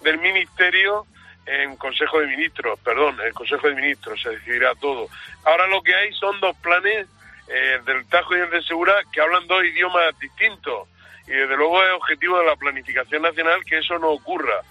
del 0.01 0.19
Ministerio 0.19 1.05
en 1.45 1.75
Consejo 1.75 2.19
de 2.19 2.27
Ministros, 2.27 2.79
perdón, 2.79 3.19
en 3.23 3.33
Consejo 3.33 3.67
de 3.67 3.75
Ministros 3.75 4.21
se 4.21 4.29
decidirá 4.31 4.73
todo. 4.75 5.07
Ahora 5.43 5.67
lo 5.67 5.81
que 5.83 5.93
hay 5.93 6.11
son 6.13 6.39
dos 6.39 6.55
planes 6.57 7.07
eh, 7.47 7.79
del 7.85 8.07
Tajo 8.07 8.35
y 8.35 8.39
el 8.39 8.49
de 8.49 8.63
Segura 8.63 8.95
que 9.11 9.21
hablan 9.21 9.45
dos 9.47 9.63
idiomas 9.63 10.17
distintos 10.19 10.89
y 11.27 11.31
desde 11.31 11.55
luego 11.55 11.83
es 11.83 11.93
objetivo 11.93 12.39
de 12.39 12.45
la 12.45 12.55
planificación 12.55 13.21
nacional 13.21 13.63
que 13.65 13.77
eso 13.77 13.99
no 13.99 14.09
ocurra 14.09 14.61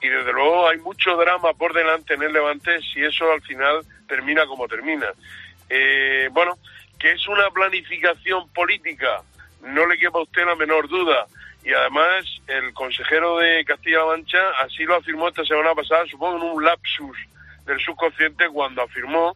y 0.00 0.08
desde 0.08 0.32
luego 0.32 0.68
hay 0.68 0.78
mucho 0.78 1.16
drama 1.16 1.52
por 1.54 1.72
delante 1.72 2.14
en 2.14 2.22
el 2.22 2.32
Levante 2.32 2.80
si 2.92 3.02
eso 3.04 3.30
al 3.32 3.40
final 3.42 3.80
termina 4.06 4.46
como 4.46 4.68
termina. 4.68 5.06
Eh, 5.68 6.28
bueno, 6.32 6.58
que 6.98 7.12
es 7.12 7.26
una 7.28 7.50
planificación 7.50 8.48
política, 8.50 9.22
no 9.62 9.86
le 9.86 9.98
quepa 9.98 10.18
a 10.18 10.22
usted 10.22 10.44
la 10.46 10.54
menor 10.54 10.88
duda 10.88 11.26
y 11.64 11.72
además 11.72 12.24
el 12.46 12.74
consejero 12.74 13.38
de 13.38 13.64
Castilla-La 13.64 14.04
Mancha 14.04 14.50
así 14.60 14.84
lo 14.84 14.96
afirmó 14.96 15.28
esta 15.28 15.44
semana 15.44 15.74
pasada, 15.74 16.04
supongo 16.06 16.36
en 16.36 16.42
un 16.56 16.64
lapsus 16.64 17.16
del 17.64 17.80
subconsciente 17.80 18.48
cuando 18.50 18.82
afirmó 18.82 19.34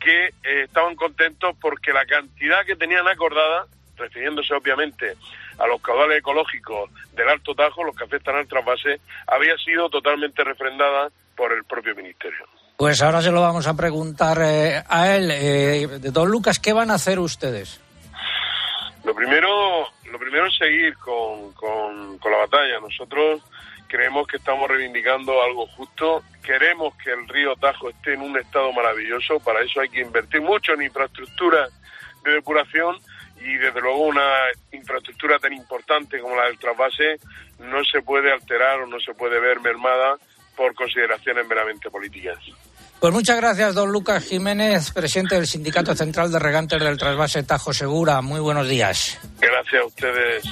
que 0.00 0.26
eh, 0.26 0.62
estaban 0.64 0.94
contentos 0.96 1.54
porque 1.60 1.92
la 1.92 2.06
cantidad 2.06 2.64
que 2.64 2.76
tenían 2.76 3.06
acordada, 3.08 3.66
refiriéndose 3.96 4.54
obviamente 4.54 5.16
a 5.58 5.66
los 5.66 5.80
caudales 5.82 6.18
ecológicos 6.18 6.90
del 7.12 7.28
Alto 7.28 7.54
Tajo, 7.54 7.84
los 7.84 7.96
que 7.96 8.04
afectan 8.04 8.36
al 8.36 8.48
trasvase, 8.48 9.00
había 9.26 9.56
sido 9.58 9.90
totalmente 9.90 10.44
refrendada 10.44 11.10
por 11.34 11.52
el 11.52 11.64
propio 11.64 11.94
Ministerio. 11.94 12.46
Pues 12.76 13.00
ahora 13.00 13.22
se 13.22 13.30
lo 13.30 13.40
vamos 13.40 13.66
a 13.66 13.74
preguntar 13.74 14.38
eh, 14.42 14.82
a 14.86 15.16
él. 15.16 15.30
Eh, 15.32 15.88
don 16.12 16.30
Lucas, 16.30 16.58
¿qué 16.58 16.74
van 16.74 16.90
a 16.90 16.94
hacer 16.94 17.18
ustedes? 17.18 17.80
Lo 19.02 19.14
primero, 19.14 19.88
lo 20.10 20.18
primero 20.18 20.46
es 20.46 20.56
seguir 20.58 20.94
con, 20.98 21.52
con, 21.54 22.18
la 22.30 22.38
batalla. 22.38 22.78
Nosotros 22.80 23.40
creemos 23.88 24.26
que 24.26 24.36
estamos 24.36 24.68
reivindicando 24.68 25.42
algo 25.42 25.66
justo. 25.68 26.22
Queremos 26.42 26.94
que 26.96 27.12
el 27.12 27.26
río 27.28 27.56
Tajo 27.56 27.88
esté 27.88 28.12
en 28.12 28.20
un 28.20 28.36
estado 28.36 28.70
maravilloso. 28.74 29.40
Para 29.40 29.62
eso 29.62 29.80
hay 29.80 29.88
que 29.88 30.02
invertir 30.02 30.42
mucho 30.42 30.74
en 30.74 30.82
infraestructura 30.82 31.68
de 32.24 32.32
depuración 32.32 32.96
y 33.40 33.54
desde 33.56 33.80
luego 33.80 34.00
una 34.00 34.28
infraestructura 34.72 35.38
tan 35.38 35.52
importante 35.54 36.20
como 36.20 36.36
la 36.36 36.46
del 36.46 36.58
trasvase 36.58 37.20
no 37.58 37.84
se 37.84 38.02
puede 38.02 38.32
alterar 38.32 38.80
o 38.80 38.86
no 38.86 38.98
se 39.00 39.14
puede 39.14 39.40
ver 39.40 39.60
mermada 39.60 40.18
por 40.56 40.74
consideraciones 40.74 41.46
meramente 41.46 41.90
políticas. 41.90 42.38
Pues 42.98 43.12
muchas 43.12 43.36
gracias, 43.36 43.74
don 43.74 43.92
Lucas 43.92 44.24
Jiménez, 44.24 44.90
presidente 44.90 45.34
del 45.34 45.46
Sindicato 45.46 45.94
Central 45.94 46.32
de 46.32 46.38
Regantes 46.38 46.80
del 46.80 46.96
Trasvase 46.96 47.42
Tajo 47.42 47.72
Segura. 47.74 48.22
Muy 48.22 48.40
buenos 48.40 48.66
días. 48.68 49.18
Gracias 49.38 49.82
a 49.82 49.86
ustedes. 49.86 50.44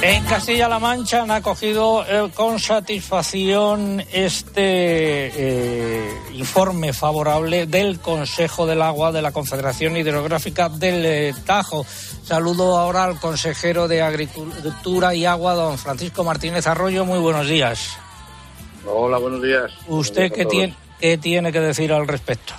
En 0.00 0.24
Castilla-La 0.26 0.78
Mancha 0.78 1.22
han 1.22 1.32
acogido 1.32 2.04
eh, 2.06 2.30
con 2.32 2.60
satisfacción 2.60 4.00
este 4.12 4.62
eh, 4.62 6.08
informe 6.34 6.92
favorable 6.92 7.66
del 7.66 7.98
Consejo 7.98 8.64
del 8.64 8.80
Agua 8.82 9.10
de 9.10 9.22
la 9.22 9.32
Confederación 9.32 9.96
Hidrográfica 9.96 10.68
del 10.68 11.04
eh, 11.04 11.34
Tajo. 11.44 11.84
Saludo 12.22 12.78
ahora 12.78 13.04
al 13.04 13.18
consejero 13.18 13.88
de 13.88 14.00
Agricultura 14.00 15.16
y 15.16 15.26
Agua, 15.26 15.54
don 15.54 15.76
Francisco 15.76 16.22
Martínez 16.22 16.68
Arroyo. 16.68 17.04
Muy 17.04 17.18
buenos 17.18 17.48
días. 17.48 17.98
Hola, 18.86 19.18
buenos 19.18 19.42
días. 19.42 19.72
¿Usted 19.88 20.30
qué 20.30 20.46
tiene, 20.46 20.76
qué 21.00 21.18
tiene 21.18 21.50
que 21.50 21.60
decir 21.60 21.92
al 21.92 22.06
respecto? 22.06 22.54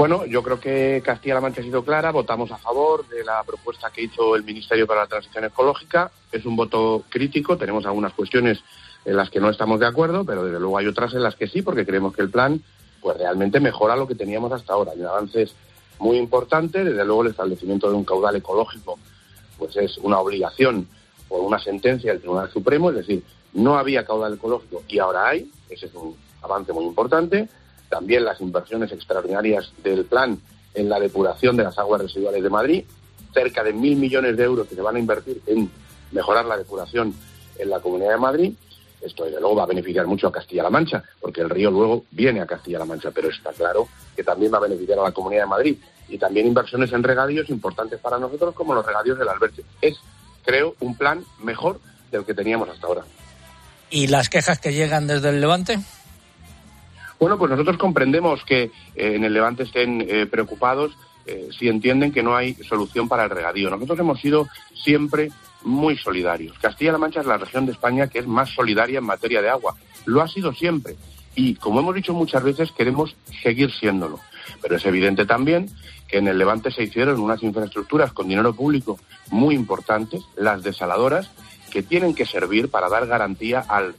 Bueno, 0.00 0.24
yo 0.24 0.42
creo 0.42 0.58
que 0.58 1.02
Castilla-La 1.04 1.42
Mancha 1.42 1.60
ha 1.60 1.64
sido 1.64 1.84
clara, 1.84 2.10
votamos 2.10 2.50
a 2.52 2.56
favor 2.56 3.06
de 3.08 3.22
la 3.22 3.44
propuesta 3.44 3.90
que 3.90 4.04
hizo 4.04 4.34
el 4.34 4.44
Ministerio 4.44 4.86
para 4.86 5.02
la 5.02 5.06
Transición 5.06 5.44
Ecológica. 5.44 6.10
Es 6.32 6.46
un 6.46 6.56
voto 6.56 7.04
crítico, 7.10 7.58
tenemos 7.58 7.84
algunas 7.84 8.14
cuestiones 8.14 8.60
en 9.04 9.14
las 9.14 9.28
que 9.28 9.40
no 9.40 9.50
estamos 9.50 9.78
de 9.78 9.84
acuerdo, 9.84 10.24
pero 10.24 10.42
desde 10.42 10.58
luego 10.58 10.78
hay 10.78 10.86
otras 10.86 11.12
en 11.12 11.22
las 11.22 11.36
que 11.36 11.48
sí, 11.48 11.60
porque 11.60 11.84
creemos 11.84 12.16
que 12.16 12.22
el 12.22 12.30
plan 12.30 12.62
pues 13.02 13.18
realmente 13.18 13.60
mejora 13.60 13.94
lo 13.94 14.08
que 14.08 14.14
teníamos 14.14 14.50
hasta 14.52 14.72
ahora. 14.72 14.92
Hay 14.92 15.02
avances 15.02 15.54
muy 15.98 16.16
importantes, 16.16 16.82
desde 16.82 17.04
luego 17.04 17.24
el 17.24 17.32
establecimiento 17.32 17.90
de 17.90 17.96
un 17.96 18.04
caudal 18.04 18.36
ecológico 18.36 18.98
pues 19.58 19.76
es 19.76 19.98
una 19.98 20.18
obligación 20.18 20.88
por 21.28 21.42
una 21.42 21.58
sentencia 21.58 22.12
del 22.12 22.22
Tribunal 22.22 22.50
Supremo, 22.50 22.88
es 22.88 22.96
decir, 22.96 23.22
no 23.52 23.76
había 23.76 24.06
caudal 24.06 24.32
ecológico 24.32 24.82
y 24.88 24.98
ahora 24.98 25.28
hay, 25.28 25.52
ese 25.68 25.84
es 25.84 25.94
un 25.94 26.16
avance 26.40 26.72
muy 26.72 26.86
importante 26.86 27.50
también 27.90 28.24
las 28.24 28.40
inversiones 28.40 28.92
extraordinarias 28.92 29.72
del 29.82 30.06
plan 30.06 30.40
en 30.72 30.88
la 30.88 30.98
depuración 30.98 31.56
de 31.56 31.64
las 31.64 31.78
aguas 31.78 32.00
residuales 32.00 32.42
de 32.42 32.48
Madrid, 32.48 32.84
cerca 33.34 33.62
de 33.62 33.72
mil 33.72 33.96
millones 33.96 34.36
de 34.36 34.44
euros 34.44 34.68
que 34.68 34.76
se 34.76 34.80
van 34.80 34.96
a 34.96 35.00
invertir 35.00 35.42
en 35.46 35.70
mejorar 36.12 36.46
la 36.46 36.56
depuración 36.56 37.14
en 37.58 37.68
la 37.68 37.80
Comunidad 37.80 38.12
de 38.12 38.18
Madrid. 38.18 38.52
Esto, 39.00 39.24
desde 39.24 39.40
luego, 39.40 39.56
va 39.56 39.64
a 39.64 39.66
beneficiar 39.66 40.06
mucho 40.06 40.28
a 40.28 40.32
Castilla-La 40.32 40.70
Mancha, 40.70 41.02
porque 41.20 41.40
el 41.40 41.50
río 41.50 41.70
luego 41.70 42.04
viene 42.10 42.40
a 42.40 42.46
Castilla-La 42.46 42.84
Mancha, 42.84 43.10
pero 43.10 43.28
está 43.28 43.52
claro 43.52 43.88
que 44.14 44.22
también 44.22 44.52
va 44.52 44.58
a 44.58 44.62
beneficiar 44.62 44.98
a 44.98 45.04
la 45.04 45.12
Comunidad 45.12 45.42
de 45.42 45.48
Madrid. 45.48 45.78
Y 46.08 46.18
también 46.18 46.46
inversiones 46.46 46.92
en 46.92 47.02
regadíos 47.02 47.48
importantes 47.50 47.98
para 48.00 48.18
nosotros, 48.18 48.54
como 48.54 48.74
los 48.74 48.84
regadíos 48.84 49.18
del 49.18 49.28
Alberche. 49.28 49.62
Es, 49.80 49.96
creo, 50.44 50.74
un 50.80 50.96
plan 50.96 51.24
mejor 51.42 51.80
del 52.10 52.24
que 52.24 52.34
teníamos 52.34 52.68
hasta 52.68 52.86
ahora. 52.86 53.04
¿Y 53.90 54.08
las 54.08 54.28
quejas 54.28 54.58
que 54.58 54.72
llegan 54.72 55.06
desde 55.06 55.30
el 55.30 55.40
Levante? 55.40 55.78
Bueno, 57.20 57.36
pues 57.36 57.50
nosotros 57.50 57.76
comprendemos 57.76 58.42
que 58.44 58.62
eh, 58.62 58.70
en 58.96 59.24
el 59.24 59.34
Levante 59.34 59.64
estén 59.64 60.00
eh, 60.00 60.24
preocupados 60.24 60.96
eh, 61.26 61.50
si 61.56 61.68
entienden 61.68 62.12
que 62.12 62.22
no 62.22 62.34
hay 62.34 62.54
solución 62.54 63.08
para 63.08 63.24
el 63.24 63.30
regadío. 63.30 63.68
Nosotros 63.68 63.98
hemos 63.98 64.18
sido 64.20 64.48
siempre 64.72 65.30
muy 65.62 65.98
solidarios. 65.98 66.58
Castilla-La 66.58 66.96
Mancha 66.96 67.20
es 67.20 67.26
la 67.26 67.36
región 67.36 67.66
de 67.66 67.72
España 67.72 68.08
que 68.08 68.20
es 68.20 68.26
más 68.26 68.48
solidaria 68.48 69.00
en 69.00 69.04
materia 69.04 69.42
de 69.42 69.50
agua. 69.50 69.76
Lo 70.06 70.22
ha 70.22 70.28
sido 70.28 70.54
siempre. 70.54 70.96
Y 71.34 71.56
como 71.56 71.80
hemos 71.80 71.94
dicho 71.94 72.14
muchas 72.14 72.42
veces, 72.42 72.72
queremos 72.72 73.14
seguir 73.42 73.70
siéndolo. 73.70 74.18
Pero 74.62 74.76
es 74.76 74.86
evidente 74.86 75.26
también 75.26 75.68
que 76.08 76.18
en 76.18 76.26
el 76.26 76.38
Levante 76.38 76.70
se 76.70 76.84
hicieron 76.84 77.20
unas 77.20 77.42
infraestructuras 77.42 78.14
con 78.14 78.28
dinero 78.28 78.54
público 78.54 78.98
muy 79.30 79.54
importantes, 79.54 80.22
las 80.36 80.62
desaladoras, 80.62 81.30
que 81.70 81.82
tienen 81.82 82.14
que 82.14 82.24
servir 82.24 82.70
para 82.70 82.88
dar 82.88 83.06
garantía 83.06 83.60
al 83.68 83.94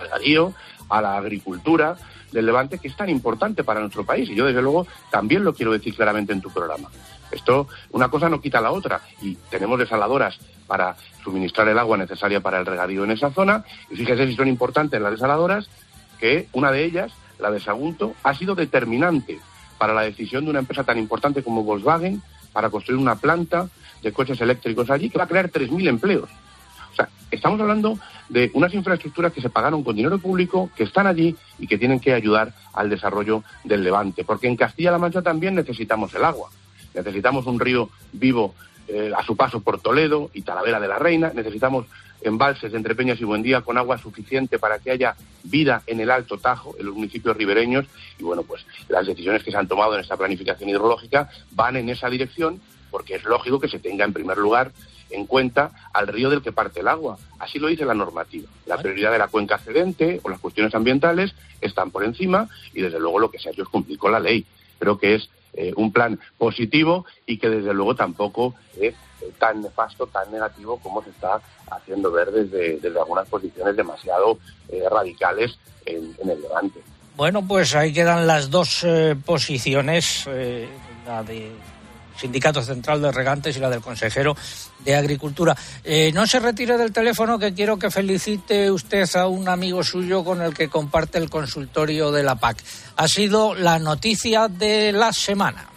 regadío, 0.00 0.54
a 0.88 1.02
la 1.02 1.18
agricultura, 1.18 1.96
del 2.32 2.46
Levante 2.46 2.78
que 2.78 2.88
es 2.88 2.96
tan 2.96 3.08
importante 3.08 3.64
para 3.64 3.80
nuestro 3.80 4.04
país. 4.04 4.28
Y 4.28 4.34
yo, 4.34 4.46
desde 4.46 4.62
luego, 4.62 4.86
también 5.10 5.44
lo 5.44 5.54
quiero 5.54 5.72
decir 5.72 5.94
claramente 5.94 6.32
en 6.32 6.40
tu 6.40 6.50
programa. 6.50 6.90
Esto, 7.30 7.68
una 7.90 8.08
cosa 8.08 8.28
no 8.28 8.40
quita 8.40 8.60
la 8.60 8.72
otra. 8.72 9.00
Y 9.20 9.36
tenemos 9.50 9.78
desaladoras 9.78 10.38
para 10.66 10.96
suministrar 11.22 11.68
el 11.68 11.78
agua 11.78 11.96
necesaria 11.96 12.40
para 12.40 12.58
el 12.58 12.66
regadío 12.66 13.04
en 13.04 13.12
esa 13.12 13.30
zona. 13.30 13.64
Y 13.90 13.96
fíjese 13.96 14.26
si 14.26 14.34
son 14.34 14.48
importantes 14.48 15.00
las 15.00 15.12
desaladoras, 15.12 15.68
que 16.18 16.48
una 16.52 16.70
de 16.70 16.84
ellas, 16.84 17.12
la 17.38 17.50
de 17.50 17.60
Sagunto, 17.60 18.14
ha 18.22 18.34
sido 18.34 18.54
determinante 18.54 19.40
para 19.78 19.94
la 19.94 20.02
decisión 20.02 20.44
de 20.44 20.50
una 20.50 20.60
empresa 20.60 20.84
tan 20.84 20.98
importante 20.98 21.42
como 21.42 21.64
Volkswagen 21.64 22.22
para 22.52 22.70
construir 22.70 23.00
una 23.00 23.16
planta 23.16 23.68
de 24.02 24.12
coches 24.12 24.40
eléctricos 24.40 24.90
allí 24.90 25.10
que 25.10 25.18
va 25.18 25.24
a 25.24 25.28
crear 25.28 25.50
3.000 25.50 25.88
empleos. 25.88 26.28
O 26.92 26.94
sea, 26.94 27.08
estamos 27.30 27.60
hablando 27.60 27.98
de 28.28 28.50
unas 28.54 28.72
infraestructuras 28.74 29.32
que 29.32 29.40
se 29.40 29.50
pagaron 29.50 29.82
con 29.82 29.96
dinero 29.96 30.18
público, 30.18 30.70
que 30.76 30.84
están 30.84 31.06
allí 31.06 31.34
y 31.58 31.66
que 31.66 31.78
tienen 31.78 32.00
que 32.00 32.12
ayudar 32.12 32.54
al 32.74 32.90
desarrollo 32.90 33.42
del 33.64 33.82
Levante. 33.82 34.24
Porque 34.24 34.46
en 34.46 34.56
Castilla-La 34.56 34.98
Mancha 34.98 35.22
también 35.22 35.54
necesitamos 35.54 36.14
el 36.14 36.24
agua. 36.24 36.50
Necesitamos 36.94 37.46
un 37.46 37.58
río 37.58 37.88
vivo 38.12 38.54
eh, 38.88 39.12
a 39.16 39.22
su 39.24 39.36
paso 39.36 39.60
por 39.60 39.80
Toledo 39.80 40.30
y 40.34 40.42
Talavera 40.42 40.80
de 40.80 40.88
la 40.88 40.98
Reina. 40.98 41.32
Necesitamos 41.34 41.86
embalses 42.20 42.74
Entre 42.74 42.94
Peñas 42.94 43.20
y 43.20 43.24
Buendía 43.24 43.62
con 43.62 43.78
agua 43.78 43.98
suficiente 43.98 44.58
para 44.58 44.78
que 44.78 44.90
haya 44.90 45.16
vida 45.42 45.82
en 45.86 46.00
el 46.00 46.10
Alto 46.10 46.38
Tajo, 46.38 46.76
en 46.78 46.86
los 46.86 46.94
municipios 46.94 47.36
ribereños. 47.36 47.86
Y 48.18 48.22
bueno, 48.22 48.42
pues 48.42 48.64
las 48.88 49.06
decisiones 49.06 49.42
que 49.42 49.50
se 49.50 49.56
han 49.56 49.68
tomado 49.68 49.94
en 49.94 50.00
esta 50.00 50.16
planificación 50.16 50.68
hidrológica 50.68 51.30
van 51.52 51.76
en 51.76 51.88
esa 51.88 52.08
dirección 52.10 52.60
porque 52.90 53.14
es 53.14 53.24
lógico 53.24 53.58
que 53.58 53.68
se 53.68 53.78
tenga 53.78 54.04
en 54.04 54.12
primer 54.12 54.36
lugar 54.36 54.70
en 55.12 55.26
cuenta 55.26 55.70
al 55.92 56.08
río 56.08 56.30
del 56.30 56.42
que 56.42 56.52
parte 56.52 56.80
el 56.80 56.88
agua. 56.88 57.18
Así 57.38 57.58
lo 57.58 57.68
dice 57.68 57.84
la 57.84 57.94
normativa. 57.94 58.48
La 58.66 58.78
prioridad 58.78 59.12
de 59.12 59.18
la 59.18 59.28
cuenca 59.28 59.56
excedente 59.56 60.20
o 60.22 60.28
las 60.28 60.40
cuestiones 60.40 60.74
ambientales 60.74 61.34
están 61.60 61.90
por 61.90 62.04
encima 62.04 62.48
y 62.74 62.82
desde 62.82 62.98
luego 62.98 63.18
lo 63.18 63.30
que 63.30 63.38
se 63.38 63.48
ha 63.48 63.52
hecho 63.52 63.62
es 63.62 63.68
cumplir 63.68 63.98
con 63.98 64.12
la 64.12 64.20
ley. 64.20 64.44
Creo 64.78 64.98
que 64.98 65.14
es 65.14 65.28
eh, 65.54 65.72
un 65.76 65.92
plan 65.92 66.18
positivo 66.38 67.04
y 67.26 67.38
que 67.38 67.48
desde 67.48 67.74
luego 67.74 67.94
tampoco 67.94 68.54
es 68.80 68.94
eh, 69.22 69.32
tan 69.38 69.60
nefasto, 69.60 70.06
tan 70.06 70.30
negativo 70.30 70.78
como 70.78 71.02
se 71.02 71.10
está 71.10 71.40
haciendo 71.70 72.10
ver 72.10 72.30
desde, 72.30 72.78
desde 72.78 72.98
algunas 72.98 73.28
posiciones 73.28 73.76
demasiado 73.76 74.38
eh, 74.68 74.82
radicales 74.90 75.58
en, 75.86 76.14
en, 76.18 76.30
el 76.30 76.40
Levante. 76.40 76.80
Bueno, 77.16 77.46
pues 77.46 77.74
ahí 77.74 77.92
quedan 77.92 78.26
las 78.26 78.50
dos 78.50 78.82
eh, 78.84 79.14
posiciones, 79.24 80.26
la 81.06 81.22
de 81.22 81.50
Sindicato 82.18 82.62
Central 82.62 83.02
de 83.02 83.12
Regantes 83.12 83.56
y 83.56 83.60
la 83.60 83.70
del 83.70 83.80
consejero 83.80 84.36
de 84.84 84.96
Agricultura. 84.96 85.56
Eh, 85.84 86.10
no 86.12 86.26
se 86.26 86.40
retire 86.40 86.76
del 86.76 86.92
teléfono 86.92 87.38
que 87.38 87.54
quiero 87.54 87.78
que 87.78 87.90
felicite 87.90 88.70
usted 88.70 89.08
a 89.16 89.26
un 89.28 89.48
amigo 89.48 89.82
suyo 89.82 90.24
con 90.24 90.42
el 90.42 90.54
que 90.54 90.68
comparte 90.68 91.18
el 91.18 91.30
consultorio 91.30 92.12
de 92.12 92.22
la 92.22 92.36
PAC. 92.36 92.62
Ha 92.96 93.08
sido 93.08 93.54
la 93.54 93.78
noticia 93.78 94.48
de 94.48 94.92
la 94.92 95.12
semana. 95.12 95.68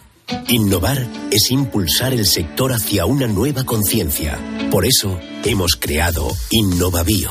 Innovar 0.48 1.06
es 1.30 1.50
impulsar 1.50 2.12
el 2.12 2.26
sector 2.26 2.72
hacia 2.72 3.06
una 3.06 3.28
nueva 3.28 3.64
conciencia. 3.64 4.38
Por 4.70 4.84
eso 4.84 5.20
hemos 5.44 5.76
creado 5.76 6.28
InnovaBio 6.50 7.30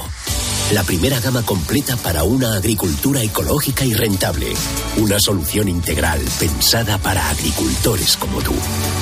la 0.72 0.84
primera 0.84 1.20
gama 1.20 1.44
completa 1.44 1.96
para 1.98 2.24
una 2.24 2.56
agricultura 2.56 3.22
ecológica 3.22 3.86
y 3.86 3.94
rentable. 3.94 4.54
Una 4.98 5.20
solución 5.20 5.68
integral 5.68 6.20
pensada 6.40 6.98
para 6.98 7.30
agricultores 7.30 8.18
como 8.18 8.42
tú. 8.42 8.54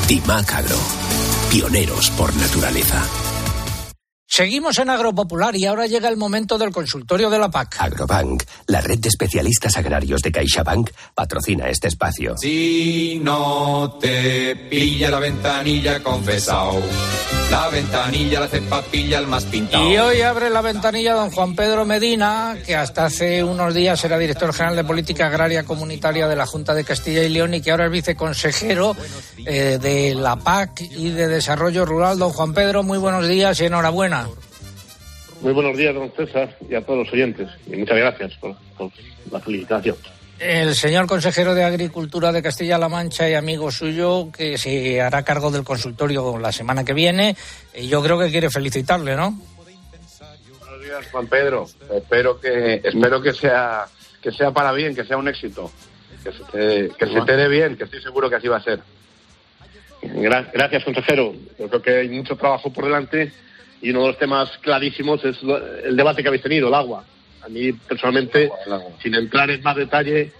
Timac 0.07 0.53
Agro. 0.53 0.77
Pioneros 1.49 2.09
por 2.11 2.35
naturaleza. 2.35 3.22
Seguimos 4.35 4.79
en 4.79 4.89
Agropopular 4.89 5.55
y 5.55 5.67
ahora 5.67 5.85
llega 5.85 6.09
el 6.09 6.17
momento 6.17 6.57
del 6.57 6.71
consultorio 6.71 7.29
de 7.29 7.37
la 7.37 7.51
PAC. 7.51 7.75
Agrobank, 7.77 8.41
la 8.65 8.81
red 8.81 8.97
de 8.97 9.09
especialistas 9.09 9.77
agrarios 9.77 10.23
de 10.23 10.31
CaixaBank, 10.31 10.89
patrocina 11.13 11.69
este 11.69 11.89
espacio. 11.89 12.35
Si 12.39 13.21
no 13.23 13.99
te 14.01 14.55
pilla 14.55 15.11
la 15.11 15.19
ventanilla 15.19 16.01
confesao, 16.01 16.81
la 17.51 17.69
ventanilla 17.69 18.39
la 18.39 18.47
cepa 18.47 18.81
pilla 18.81 19.19
el 19.19 19.27
más 19.27 19.43
pintado. 19.43 19.87
Y 19.87 19.97
hoy 19.97 20.21
abre 20.21 20.49
la 20.49 20.61
ventanilla 20.61 21.13
don 21.13 21.29
Juan 21.29 21.55
Pedro 21.55 21.85
Medina, 21.85 22.57
que 22.65 22.75
hasta 22.75 23.05
hace 23.05 23.43
unos 23.43 23.75
días 23.75 24.03
era 24.03 24.17
director 24.17 24.51
general 24.51 24.75
de 24.75 24.83
Política 24.83 25.27
Agraria 25.27 25.63
Comunitaria 25.63 26.27
de 26.27 26.35
la 26.35 26.47
Junta 26.47 26.73
de 26.73 26.83
Castilla 26.83 27.21
y 27.21 27.29
León 27.29 27.53
y 27.53 27.61
que 27.61 27.69
ahora 27.69 27.85
es 27.85 27.91
viceconsejero 27.91 28.95
eh, 29.45 29.77
de 29.79 30.15
la 30.15 30.37
PAC 30.37 30.81
y 30.81 31.11
de 31.11 31.27
Desarrollo 31.27 31.85
Rural. 31.85 32.17
Don 32.17 32.31
Juan 32.31 32.55
Pedro, 32.55 32.81
muy 32.81 32.97
buenos 32.97 33.27
días 33.27 33.59
y 33.59 33.65
enhorabuena. 33.65 34.22
Muy 35.41 35.51
buenos 35.51 35.77
días, 35.77 35.93
don 35.93 36.11
César, 36.15 36.57
y 36.69 36.75
a 36.75 36.85
todos 36.85 37.05
los 37.05 37.13
oyentes. 37.13 37.49
Y 37.67 37.75
muchas 37.75 37.97
gracias 37.97 38.33
por, 38.35 38.55
por 38.77 38.91
la 39.31 39.39
felicitación. 39.39 39.97
El 40.39 40.75
señor 40.75 41.05
consejero 41.05 41.53
de 41.53 41.63
Agricultura 41.63 42.31
de 42.31 42.41
Castilla-La 42.41 42.89
Mancha 42.89 43.29
y 43.29 43.33
amigo 43.33 43.71
suyo, 43.71 44.29
que 44.31 44.57
se 44.57 44.99
hará 45.01 45.23
cargo 45.23 45.51
del 45.51 45.63
consultorio 45.63 46.37
la 46.37 46.51
semana 46.51 46.83
que 46.83 46.93
viene, 46.93 47.35
y 47.73 47.87
yo 47.87 48.01
creo 48.01 48.19
que 48.19 48.29
quiere 48.29 48.49
felicitarle, 48.49 49.15
¿no? 49.15 49.39
Buenos 50.59 50.81
días, 50.81 51.07
Juan 51.11 51.27
Pedro. 51.27 51.65
Espero 51.93 52.39
que, 52.39 52.81
espero 52.83 53.21
que 53.21 53.33
sea, 53.33 53.85
que 54.21 54.31
sea 54.31 54.51
para 54.51 54.71
bien, 54.71 54.95
que 54.95 55.05
sea 55.05 55.17
un 55.17 55.27
éxito, 55.27 55.71
que 56.23 56.31
se 56.31 56.43
te, 56.51 56.89
que 56.97 57.07
se 57.07 57.21
te 57.21 57.37
dé 57.37 57.47
bien, 57.47 57.77
que 57.77 57.83
estoy 57.85 58.01
seguro 58.01 58.29
que 58.29 58.37
así 58.37 58.47
va 58.47 58.57
a 58.57 58.63
ser. 58.63 58.79
Gracias, 60.01 60.83
consejero. 60.83 61.33
Yo 61.57 61.69
creo 61.69 61.81
que 61.81 61.97
hay 61.99 62.09
mucho 62.09 62.35
trabajo 62.35 62.73
por 62.73 62.85
delante 62.85 63.31
y 63.83 63.89
uno 63.89 63.99
de 63.99 64.07
los 64.07 64.17
temas 64.17 64.49
clarísimos 64.61 65.23
es 65.25 65.37
el 65.83 65.97
debate 65.97 66.21
que 66.21 66.29
habéis 66.29 66.41
tenido, 66.41 66.69
el 66.69 66.73
agua. 66.73 67.03
A 67.41 67.49
mí, 67.49 67.73
personalmente, 67.73 68.49
sin 69.01 69.13
entrar 69.13 69.49
en 69.51 69.61
más 69.61 69.75
detalle, 69.75 70.31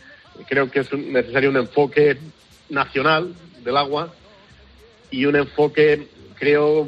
creo 0.48 0.72
que 0.72 0.80
es 0.80 0.94
necesario 0.94 1.50
un 1.50 1.58
enfoque 1.58 2.18
nacional 2.70 3.34
del 3.62 3.76
agua 3.76 4.14
y 5.12 5.26
un 5.26 5.36
enfoque, 5.36 6.08
creo, 6.40 6.88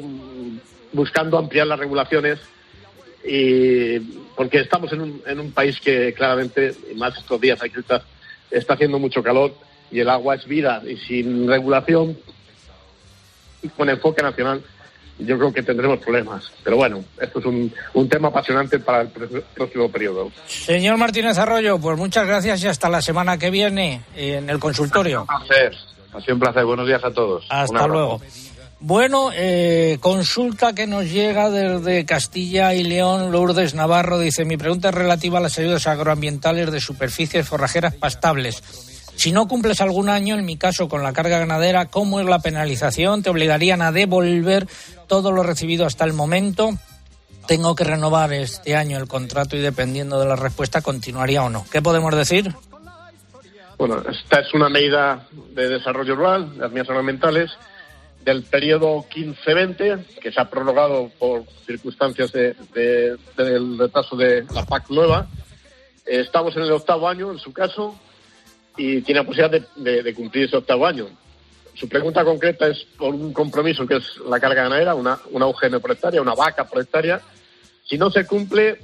buscando 0.92 1.36
ampliar 1.36 1.66
las 1.66 1.78
regulaciones 1.78 2.38
y 3.22 3.98
porque 4.34 4.60
estamos 4.60 4.90
en 4.94 5.02
un, 5.02 5.22
en 5.26 5.38
un 5.38 5.52
país 5.52 5.78
que 5.78 6.14
claramente, 6.14 6.74
más 6.94 7.18
estos 7.18 7.38
días 7.38 7.60
estar, 7.62 8.02
está 8.50 8.72
haciendo 8.72 8.98
mucho 8.98 9.22
calor 9.22 9.54
y 9.90 10.00
el 10.00 10.08
agua 10.08 10.36
es 10.36 10.46
vida 10.46 10.82
y 10.88 10.96
sin 10.96 11.46
regulación, 11.46 12.16
con 13.76 13.90
enfoque 13.90 14.22
nacional, 14.22 14.62
yo 15.18 15.38
creo 15.38 15.52
que 15.52 15.62
tendremos 15.62 15.98
problemas. 15.98 16.50
Pero 16.62 16.76
bueno, 16.76 17.04
esto 17.20 17.38
es 17.38 17.44
un, 17.46 17.72
un 17.94 18.08
tema 18.08 18.28
apasionante 18.28 18.78
para 18.78 19.02
el 19.02 19.08
próximo 19.08 19.90
periodo. 19.90 20.30
Señor 20.46 20.96
Martínez 20.96 21.38
Arroyo, 21.38 21.78
pues 21.78 21.96
muchas 21.96 22.26
gracias 22.26 22.62
y 22.62 22.68
hasta 22.68 22.88
la 22.88 23.00
semana 23.00 23.38
que 23.38 23.50
viene 23.50 24.02
en 24.14 24.50
el 24.50 24.58
consultorio. 24.58 25.22
Un 25.22 25.26
placer, 25.26 25.74
ha 26.12 26.20
sido 26.20 26.34
un 26.34 26.40
placer. 26.40 26.64
Buenos 26.64 26.86
días 26.86 27.04
a 27.04 27.10
todos. 27.10 27.46
Hasta 27.48 27.86
luego. 27.86 28.20
Bueno, 28.78 29.30
eh, 29.32 29.96
consulta 30.00 30.74
que 30.74 30.86
nos 30.86 31.06
llega 31.06 31.48
desde 31.48 32.04
Castilla 32.04 32.74
y 32.74 32.84
León, 32.84 33.32
Lourdes 33.32 33.74
Navarro 33.74 34.18
dice, 34.18 34.44
mi 34.44 34.58
pregunta 34.58 34.90
es 34.90 34.94
relativa 34.94 35.38
a 35.38 35.42
las 35.42 35.58
ayudas 35.58 35.86
agroambientales 35.86 36.70
de 36.70 36.80
superficies 36.80 37.48
forrajeras 37.48 37.94
pastables. 37.94 38.62
Si 39.16 39.32
no 39.32 39.48
cumples 39.48 39.80
algún 39.80 40.10
año, 40.10 40.38
en 40.38 40.44
mi 40.44 40.58
caso 40.58 40.90
con 40.90 41.02
la 41.02 41.14
carga 41.14 41.38
ganadera, 41.38 41.86
¿cómo 41.86 42.20
es 42.20 42.26
la 42.26 42.40
penalización? 42.40 43.22
¿Te 43.22 43.30
obligarían 43.30 43.80
a 43.80 43.90
devolver 43.90 44.68
todo 45.06 45.32
lo 45.32 45.42
recibido 45.42 45.86
hasta 45.86 46.04
el 46.04 46.12
momento? 46.12 46.70
Tengo 47.46 47.74
que 47.74 47.84
renovar 47.84 48.32
este 48.32 48.76
año 48.76 48.98
el 48.98 49.06
contrato 49.06 49.56
y 49.56 49.60
dependiendo 49.60 50.18
de 50.18 50.26
la 50.26 50.36
respuesta 50.36 50.82
continuaría 50.82 51.42
o 51.42 51.50
no. 51.50 51.64
¿Qué 51.70 51.80
podemos 51.80 52.14
decir? 52.14 52.54
Bueno, 53.78 54.02
esta 54.10 54.40
es 54.40 54.54
una 54.54 54.68
medida 54.68 55.28
de 55.54 55.68
desarrollo 55.68 56.16
rural, 56.16 56.56
las 56.56 56.90
ambientales, 56.90 57.50
del 58.24 58.42
periodo 58.42 59.04
15-20, 59.08 60.18
que 60.20 60.32
se 60.32 60.40
ha 60.40 60.50
prorrogado 60.50 61.10
por 61.18 61.44
circunstancias 61.66 62.32
de, 62.32 62.56
de, 62.74 63.16
del 63.36 63.78
retraso 63.78 64.16
de 64.16 64.44
la 64.52 64.64
PAC 64.64 64.90
nueva. 64.90 65.28
Estamos 66.04 66.56
en 66.56 66.62
el 66.62 66.72
octavo 66.72 67.08
año, 67.08 67.30
en 67.30 67.38
su 67.38 67.52
caso, 67.52 67.96
y 68.76 69.02
tiene 69.02 69.20
la 69.20 69.26
posibilidad 69.26 69.66
de, 69.76 70.14
cumplir 70.14 70.46
ese 70.46 70.56
octavo 70.56 70.86
año. 70.86 71.06
Su 71.76 71.88
pregunta 71.88 72.24
concreta 72.24 72.66
es 72.68 72.86
por 72.96 73.14
un 73.14 73.32
compromiso 73.32 73.86
que 73.86 73.96
es 73.96 74.16
la 74.28 74.40
carga 74.40 74.62
ganadera, 74.62 74.94
una, 74.94 75.18
una 75.30 75.46
UGM 75.46 75.78
por 75.80 75.96
una 76.20 76.34
vaca 76.34 76.64
por. 76.64 77.20
Si 77.84 77.98
no 77.98 78.10
se 78.10 78.24
cumple, 78.26 78.78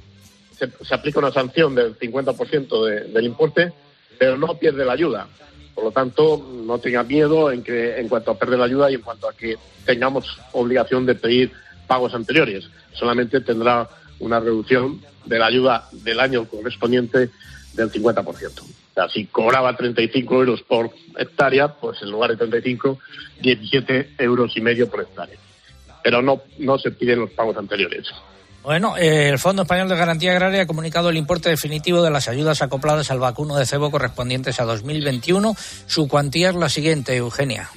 se, 0.55 0.69
se 0.69 0.93
aplica 0.93 1.19
una 1.19 1.31
sanción 1.31 1.73
del 1.73 1.97
50% 1.97 2.85
de, 2.85 2.99
del 3.05 3.25
importe, 3.25 3.73
pero 4.19 4.37
no 4.37 4.57
pierde 4.59 4.85
la 4.85 4.93
ayuda. 4.93 5.27
Por 5.73 5.85
lo 5.85 5.91
tanto, 5.91 6.37
no 6.37 6.77
tenga 6.77 7.03
miedo 7.03 7.51
en, 7.51 7.63
que, 7.63 7.99
en 7.99 8.07
cuanto 8.07 8.31
a 8.31 8.37
perder 8.37 8.59
la 8.59 8.65
ayuda 8.65 8.91
y 8.91 8.95
en 8.95 9.01
cuanto 9.01 9.27
a 9.27 9.33
que 9.33 9.57
tengamos 9.85 10.37
obligación 10.51 11.07
de 11.07 11.15
pedir 11.15 11.51
pagos 11.87 12.13
anteriores. 12.13 12.69
Solamente 12.93 13.41
tendrá 13.41 13.89
una 14.19 14.39
reducción 14.39 15.01
de 15.25 15.39
la 15.39 15.47
ayuda 15.47 15.89
del 15.91 16.19
año 16.19 16.47
correspondiente 16.47 17.31
del 17.73 17.91
50%. 17.91 18.82
O 18.93 18.95
sea, 18.95 19.09
si 19.09 19.25
cobraba 19.25 19.75
35 19.75 20.35
euros 20.35 20.61
por 20.61 20.91
hectárea, 21.17 21.67
pues 21.67 21.99
en 22.03 22.11
lugar 22.11 22.29
de 22.29 22.37
35, 22.37 22.99
17 23.41 24.15
euros 24.19 24.55
y 24.55 24.61
medio 24.61 24.87
por 24.87 25.01
hectárea. 25.01 25.37
Pero 26.03 26.21
no, 26.21 26.43
no 26.59 26.77
se 26.77 26.91
piden 26.91 27.21
los 27.21 27.31
pagos 27.31 27.57
anteriores. 27.57 28.07
Bueno, 28.61 28.95
eh, 28.95 29.29
el 29.29 29.39
Fondo 29.39 29.63
Español 29.63 29.89
de 29.89 29.97
Garantía 29.97 30.31
Agraria 30.31 30.61
ha 30.61 30.67
comunicado 30.67 31.09
el 31.09 31.17
importe 31.17 31.49
definitivo 31.49 32.03
de 32.03 32.11
las 32.11 32.27
ayudas 32.27 32.61
acopladas 32.61 33.09
al 33.09 33.19
vacuno 33.19 33.55
de 33.57 33.65
cebo 33.65 33.89
correspondientes 33.89 34.59
a 34.59 34.63
2021. 34.63 35.55
Su 35.87 36.07
cuantía 36.07 36.49
es 36.49 36.55
la 36.55 36.69
siguiente, 36.69 37.15
Eugenia. 37.17 37.69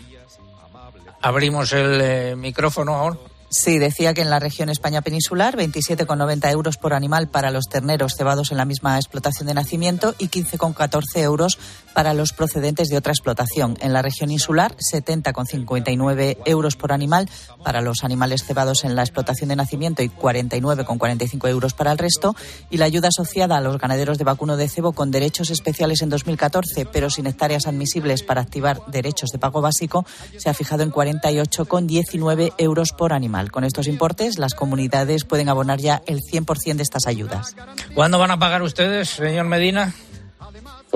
Abrimos 1.23 1.73
el 1.73 2.01
eh, 2.01 2.37
micrófono 2.37 2.95
ahora. 2.95 3.17
Sí, 3.49 3.79
decía 3.79 4.13
que 4.13 4.23
en 4.23 4.31
la 4.31 4.41
región 4.41 4.69
España 4.69 5.03
peninsular 5.03 5.57
27,90 5.57 6.51
euros 6.51 6.77
por 6.77 6.95
animal 6.95 7.29
para 7.29 7.51
los 7.51 7.67
terneros 7.67 8.15
cebados 8.17 8.51
en 8.51 8.57
la 8.57 8.65
misma 8.65 8.97
explotación 8.97 9.47
de 9.47 9.55
nacimiento 9.55 10.15
y 10.19 10.29
15,14 10.29 11.03
euros 11.19 11.59
para 11.97 12.13
los 12.13 12.35
procedentes 12.35 12.89
de 12.89 12.99
otra 12.99 13.13
explotación. 13.13 13.79
En 13.81 13.95
la 13.95 14.03
región 14.03 14.31
insular 14.31 14.77
70,59 14.77 16.37
euros 16.45 16.77
por 16.77 16.93
animal 16.93 17.27
para 17.65 17.81
los 17.81 18.05
animales 18.05 18.45
cebados 18.45 18.85
en 18.85 18.95
la 18.95 19.01
explotación 19.01 19.49
de 19.49 19.57
nacimiento 19.57 20.03
y 20.03 20.11
49,45 20.11 21.49
euros 21.49 21.73
para 21.73 21.93
el 21.93 21.97
resto. 21.97 22.37
Y 22.69 22.77
la 22.77 22.85
ayuda 22.85 23.09
asociada 23.09 23.57
a 23.57 23.63
los 23.63 23.79
ganaderos 23.79 24.19
de 24.19 24.25
vacuno 24.25 24.59
de 24.59 24.69
cebo 24.69 24.93
con 24.93 25.11
derechos 25.11 25.49
especiales 25.49 26.03
en 26.03 26.11
2014, 26.11 26.85
pero 26.85 27.09
sin 27.09 27.27
hectáreas 27.29 27.67
admisibles 27.67 28.23
para 28.23 28.43
activar 28.43 28.85
derechos 28.89 29.31
de 29.31 29.39
pago 29.39 29.63
básico, 29.63 30.05
se 30.37 30.51
ha 30.51 30.55
fijado 30.55 30.83
en 30.83 30.93
48,19 30.93 32.53
euros 32.59 32.93
por 32.93 33.15
animal. 33.15 33.45
mal. 33.45 33.51
Con 33.51 33.65
estos 33.65 33.87
importes, 33.87 34.39
las 34.39 34.53
comunidades 34.53 35.25
pueden 35.25 35.49
abonar 35.49 35.81
ya 35.81 36.03
el 36.07 36.21
100% 36.21 36.77
de 36.77 36.83
estas 36.83 37.07
ayudas. 37.07 37.57
¿Cuándo 37.95 38.19
van 38.19 38.33
a 38.33 38.39
pagar 38.39 38.61
ustedes, 38.61 39.09
señor 39.09 39.47
Medina? 39.47 39.95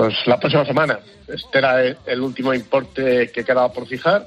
Pues 0.01 0.17
la 0.25 0.41
próxima 0.41 0.65
semana. 0.65 0.99
Este 1.29 1.59
era 1.59 1.83
el 1.85 2.21
último 2.23 2.55
importe 2.55 3.31
que 3.31 3.45
quedaba 3.45 3.71
por 3.71 3.87
fijar, 3.87 4.27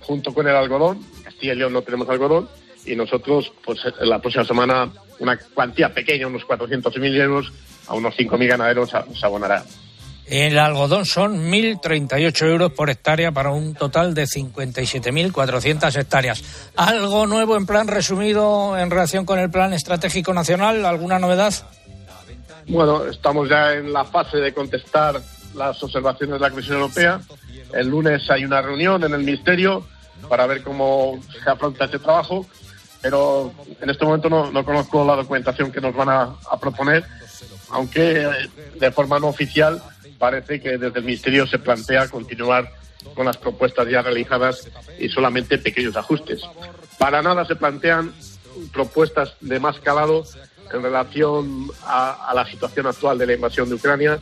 junto 0.00 0.34
con 0.34 0.48
el 0.48 0.56
algodón. 0.56 0.98
Castilla 1.22 1.52
y 1.52 1.56
León 1.58 1.74
no 1.74 1.82
tenemos 1.82 2.08
algodón. 2.08 2.48
Y 2.86 2.96
nosotros, 2.96 3.52
pues 3.64 3.78
la 4.00 4.18
próxima 4.18 4.44
semana, 4.44 4.90
una 5.20 5.38
cuantía 5.54 5.94
pequeña, 5.94 6.26
unos 6.26 6.42
400.000 6.42 7.20
euros, 7.20 7.52
a 7.86 7.94
unos 7.94 8.16
5.000 8.16 8.48
ganaderos 8.48 8.90
se 8.90 9.24
abonará. 9.24 9.62
El 10.26 10.58
algodón 10.58 11.04
son 11.04 11.52
1.038 11.52 12.46
euros 12.48 12.72
por 12.72 12.90
hectárea 12.90 13.30
para 13.30 13.50
un 13.50 13.74
total 13.74 14.14
de 14.14 14.24
57.400 14.24 16.00
hectáreas. 16.00 16.72
¿Algo 16.74 17.28
nuevo 17.28 17.56
en 17.56 17.66
plan 17.66 17.86
resumido 17.86 18.76
en 18.76 18.90
relación 18.90 19.24
con 19.24 19.38
el 19.38 19.50
Plan 19.50 19.72
Estratégico 19.72 20.34
Nacional? 20.34 20.84
¿Alguna 20.84 21.18
novedad? 21.20 21.54
Bueno, 22.68 23.04
estamos 23.06 23.48
ya 23.48 23.74
en 23.74 23.92
la 23.92 24.04
fase 24.04 24.38
de 24.38 24.52
contestar 24.52 25.20
las 25.54 25.82
observaciones 25.82 26.34
de 26.34 26.40
la 26.40 26.50
Comisión 26.50 26.76
Europea. 26.76 27.20
El 27.72 27.88
lunes 27.88 28.28
hay 28.30 28.44
una 28.44 28.62
reunión 28.62 29.02
en 29.04 29.12
el 29.12 29.20
Ministerio 29.20 29.86
para 30.28 30.46
ver 30.46 30.62
cómo 30.62 31.20
se 31.42 31.50
afronta 31.50 31.86
este 31.86 31.98
trabajo, 31.98 32.46
pero 33.00 33.52
en 33.80 33.90
este 33.90 34.04
momento 34.04 34.28
no, 34.28 34.64
conozco 34.64 35.04
la 35.04 35.16
documentación 35.16 35.72
que 35.72 35.80
nos 35.80 35.94
van 35.94 36.08
a, 36.08 36.36
proponer, 36.60 37.04
aunque 37.70 38.28
de 38.78 38.92
forma 38.92 39.18
no 39.18 39.28
oficial 39.28 39.82
parece 40.18 40.60
que 40.60 40.78
desde 40.78 40.98
el 40.98 41.04
Ministerio 41.04 41.46
se 41.46 41.58
plantea 41.58 42.08
continuar 42.08 42.70
con 43.16 43.26
las 43.26 43.36
propuestas 43.36 43.88
ya 43.88 44.02
realizadas 44.02 44.68
y 44.98 45.08
solamente 45.08 45.58
pequeños 45.58 45.96
ajustes. 45.96 46.42
Para 46.98 47.20
nada 47.20 47.44
se 47.44 47.56
plantean 47.56 48.12
propuestas 48.72 49.34
de 49.40 49.60
más 49.60 49.78
calado 49.80 50.24
en 50.72 50.82
relación 50.82 51.70
a, 51.84 52.32
la 52.34 52.46
situación 52.46 52.86
actual 52.86 53.18
de 53.18 53.26
la 53.26 53.34
invasión 53.34 53.68
de 53.68 53.74
Ucrania, 53.74 54.18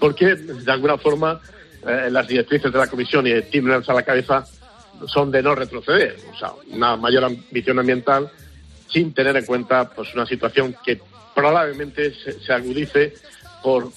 porque 0.00 0.34
de 0.34 0.72
alguna 0.72 0.98
forma 0.98 1.40
eh, 1.86 2.08
las 2.10 2.26
directrices 2.26 2.72
de 2.72 2.78
la 2.78 2.88
Comisión 2.88 3.26
y 3.26 3.30
de 3.30 3.42
Timmermans 3.42 3.88
a 3.88 3.94
la 3.94 4.02
cabeza 4.02 4.44
son 5.06 5.30
de 5.30 5.42
no 5.42 5.54
retroceder, 5.54 6.16
o 6.32 6.36
sea, 6.36 6.52
una 6.70 6.96
mayor 6.96 7.24
ambición 7.24 7.78
ambiental 7.78 8.30
sin 8.90 9.12
tener 9.14 9.36
en 9.36 9.44
cuenta 9.44 9.88
pues 9.90 10.12
una 10.14 10.26
situación 10.26 10.74
que 10.84 11.00
probablemente 11.34 12.12
se 12.14 12.52
agudice 12.52 13.14
por 13.62 13.92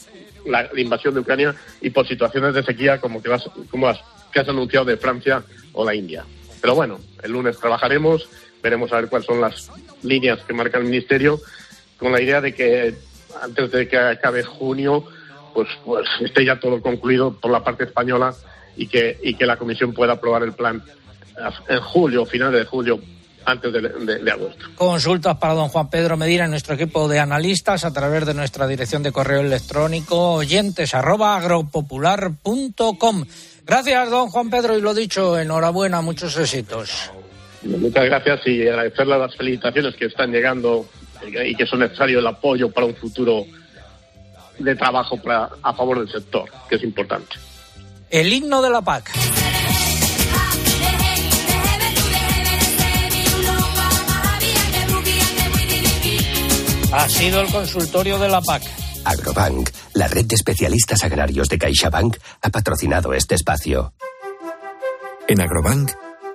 la, 0.46 0.70
invasión 0.76 1.14
de 1.14 1.22
Ucrania 1.22 1.56
y 1.82 1.90
por 1.90 2.08
situaciones 2.08 2.54
de 2.54 2.64
sequía 2.64 3.00
como 3.00 3.22
que, 3.22 3.30
vas, 3.30 3.50
como 3.70 3.88
has, 3.88 4.00
que 4.32 4.40
has 4.40 4.50
anunciado 4.50 4.86
de 4.86 4.98
Francia 4.98 5.44
o 5.74 5.86
la 5.86 5.96
India. 5.96 6.26
Pero 6.62 6.76
bueno, 6.76 7.00
el 7.24 7.32
lunes 7.32 7.58
trabajaremos, 7.58 8.30
veremos 8.62 8.92
a 8.94 8.98
ver 8.98 9.10
cuáles 9.10 9.26
son 9.26 9.42
las 9.42 9.72
líneas 10.04 10.40
que 10.48 10.54
marca 10.54 10.78
el 10.78 10.86
Ministerio, 10.86 11.40
con 11.98 12.12
la 12.12 12.22
idea 12.22 12.42
de 12.42 12.54
que 12.54 12.96
antes 13.42 13.72
de 13.72 13.88
que 13.88 13.98
acabe 13.98 14.44
junio, 14.44 15.06
pues, 15.54 15.68
pues 15.86 16.08
esté 16.22 16.46
ya 16.46 16.60
todo 16.60 16.82
concluido 16.82 17.34
por 17.34 17.52
la 17.52 17.64
parte 17.64 17.86
española 17.86 18.34
y 18.76 18.88
que, 18.88 19.20
y 19.22 19.36
que 19.36 19.46
la 19.46 19.58
Comisión 19.58 19.94
pueda 19.94 20.14
aprobar 20.14 20.44
el 20.44 20.54
plan 20.54 20.82
en 21.68 21.80
julio, 21.80 22.26
finales 22.26 22.60
de 22.60 22.66
julio, 22.66 23.00
antes 23.46 23.74
de, 23.74 24.32
agosto. 24.32 24.66
Consultas 24.76 25.38
para 25.38 25.54
don 25.54 25.70
Juan 25.70 25.90
Pedro 25.90 26.18
Medina 26.18 26.48
nuestro 26.48 26.76
equipo 26.76 27.08
de 27.08 27.20
analistas 27.20 27.86
a 27.86 27.92
través 27.92 28.26
de 28.26 28.34
nuestra 28.34 28.68
dirección 28.68 29.04
de 29.04 29.12
correo 29.12 29.42
electrónico 29.42 30.34
oyentes 30.34 30.94
arroba 30.94 31.36
agropopular.com. 31.36 33.26
Gracias, 33.66 34.10
don 34.10 34.30
Juan 34.30 34.50
Pedro, 34.50 34.78
y 34.78 34.82
lo 34.82 34.94
dicho, 34.94 35.40
enhorabuena, 35.40 36.02
muchos 36.02 36.38
éxitos. 36.38 37.12
Muchas 37.64 38.06
gracias 38.06 38.48
y 38.48 38.68
agradecerle 38.68 39.18
las 39.20 39.36
felicitaciones 39.36 39.96
que 39.96 40.06
están 40.06 40.32
llegando 40.32 40.86
y 41.46 41.56
que 41.56 41.66
son 41.66 41.80
necesarios 41.80 42.20
el 42.20 42.28
apoyo 42.28 42.72
para 42.72 42.88
un 42.88 42.96
futuro 42.96 43.46
de 44.58 44.76
trabajo 44.76 45.22
para, 45.22 45.50
a 45.62 45.74
favor 45.74 46.00
del 46.00 46.10
sector, 46.10 46.50
que 46.68 46.76
es 46.76 46.84
importante. 46.84 47.36
El 48.10 48.34
himno 48.34 48.62
de 48.62 48.70
la 48.70 48.82
PAC. 48.82 49.12
ha 56.94 57.08
sido 57.08 57.42
el 57.42 57.48
consultorio 57.48 58.20
de 58.20 58.30
la 58.30 58.42
PAC. 58.42 58.64
Agrobank, 59.06 59.70
la 59.94 60.08
red 60.08 60.26
de 60.26 60.36
especialistas 60.36 61.04
agrarios 61.04 61.48
de 61.48 61.58
CaixaBank, 61.58 62.18
ha 62.42 62.50
patrocinado 62.50 63.14
este 63.14 63.36
espacio. 63.36 63.94
En 65.28 65.42
Agrobank, 65.42 65.92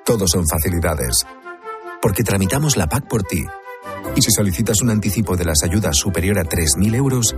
todo 0.07 0.27
son 0.29 0.47
facilidades. 0.47 1.27
Porque 2.01 2.23
tramitamos 2.23 2.77
la 2.77 2.87
PAC 2.87 3.09
por 3.09 3.25
ti. 3.25 3.45
Y 4.15 4.23
si 4.23 4.31
solicitas 4.31 4.81
un 4.81 4.91
anticipo 4.91 5.37
de 5.37 5.45
las 5.45 5.65
ayudas 5.65 5.97
superior 5.97 6.39
a 6.39 6.45
3.000 6.45 6.95
euros, 6.95 7.35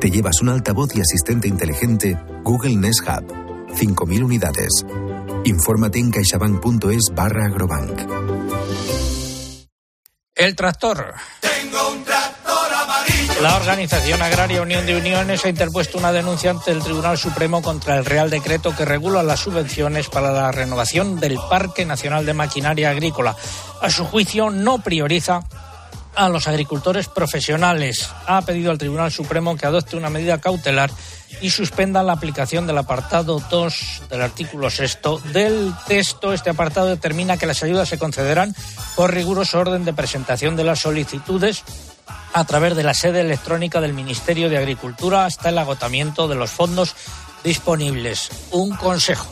te 0.00 0.10
llevas 0.10 0.42
un 0.42 0.48
altavoz 0.48 0.94
y 0.96 1.00
asistente 1.00 1.46
inteligente 1.46 2.18
Google 2.42 2.76
Nest 2.76 3.02
Hub. 3.02 3.26
5.000 3.72 4.24
unidades. 4.24 4.84
Infórmate 5.44 6.00
en 6.00 6.10
caixabank.es 6.10 7.14
barra 7.14 7.46
agrobank. 7.46 8.00
El 10.34 10.56
tractor. 10.56 11.14
Tengo 11.40 11.92
un 11.92 12.02
tractor 12.02 12.19
la 13.42 13.56
organización 13.56 14.20
agraria 14.20 14.60
Unión 14.60 14.84
de 14.84 14.96
Uniones 14.96 15.44
ha 15.44 15.48
interpuesto 15.48 15.96
una 15.96 16.12
denuncia 16.12 16.50
ante 16.50 16.72
el 16.72 16.82
Tribunal 16.82 17.16
Supremo 17.16 17.62
contra 17.62 17.96
el 17.96 18.04
Real 18.04 18.28
Decreto 18.28 18.76
que 18.76 18.84
regula 18.84 19.22
las 19.22 19.40
subvenciones 19.40 20.08
para 20.08 20.30
la 20.30 20.52
renovación 20.52 21.18
del 21.18 21.38
Parque 21.48 21.86
Nacional 21.86 22.26
de 22.26 22.34
Maquinaria 22.34 22.90
Agrícola. 22.90 23.34
A 23.80 23.88
su 23.88 24.04
juicio, 24.04 24.50
no 24.50 24.80
prioriza 24.80 25.40
a 26.14 26.28
los 26.28 26.48
agricultores 26.48 27.08
profesionales. 27.08 28.10
Ha 28.26 28.42
pedido 28.42 28.70
al 28.70 28.78
Tribunal 28.78 29.10
Supremo 29.10 29.56
que 29.56 29.64
adopte 29.64 29.96
una 29.96 30.10
medida 30.10 30.38
cautelar 30.38 30.90
y 31.40 31.48
suspenda 31.48 32.02
la 32.02 32.12
aplicación 32.12 32.66
del 32.66 32.76
apartado 32.76 33.42
2 33.50 34.02
del 34.10 34.20
artículo 34.20 34.68
6 34.68 34.98
del 35.32 35.72
texto. 35.86 36.34
Este 36.34 36.50
apartado 36.50 36.88
determina 36.88 37.38
que 37.38 37.46
las 37.46 37.62
ayudas 37.62 37.88
se 37.88 37.98
concederán 37.98 38.54
por 38.96 39.14
riguroso 39.14 39.58
orden 39.58 39.86
de 39.86 39.94
presentación 39.94 40.56
de 40.56 40.64
las 40.64 40.80
solicitudes 40.80 41.64
a 42.32 42.44
través 42.44 42.76
de 42.76 42.82
la 42.82 42.94
sede 42.94 43.20
electrónica 43.20 43.80
del 43.80 43.92
Ministerio 43.92 44.48
de 44.48 44.58
Agricultura 44.58 45.24
hasta 45.24 45.48
el 45.48 45.58
agotamiento 45.58 46.28
de 46.28 46.36
los 46.36 46.50
fondos 46.50 46.94
disponibles. 47.42 48.30
Un 48.52 48.74
consejo. 48.76 49.28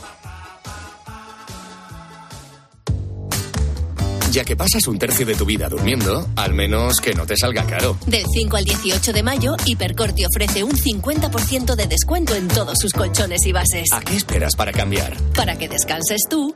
Ya 4.31 4.43
que 4.43 4.55
pasas 4.55 4.85
un 4.87 4.99
tercio 4.99 5.25
de 5.25 5.33
tu 5.33 5.43
vida 5.43 5.67
durmiendo, 5.69 6.27
al 6.35 6.53
menos 6.53 6.97
que 7.01 7.15
no 7.15 7.25
te 7.25 7.35
salga 7.35 7.65
caro. 7.65 7.97
Del 8.05 8.25
5 8.31 8.57
al 8.57 8.63
18 8.63 9.11
de 9.11 9.23
mayo, 9.23 9.55
Hipercor 9.65 10.13
te 10.13 10.27
ofrece 10.27 10.63
un 10.63 10.73
50% 10.73 11.75
de 11.75 11.87
descuento 11.87 12.35
en 12.35 12.47
todos 12.47 12.77
sus 12.79 12.93
colchones 12.93 13.43
y 13.47 13.51
bases. 13.51 13.91
¿A 13.91 14.01
qué 14.01 14.15
esperas 14.15 14.55
para 14.55 14.71
cambiar? 14.71 15.17
Para 15.35 15.57
que 15.57 15.67
descanses 15.67 16.21
tú 16.29 16.55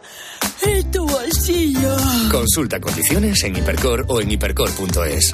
en 0.62 0.92
tu 0.92 1.08
bolsillo. 1.08 1.96
Consulta 2.30 2.80
condiciones 2.80 3.44
en 3.44 3.56
Hipercor 3.56 4.06
o 4.08 4.22
en 4.22 4.32
hipercor.es. 4.32 5.34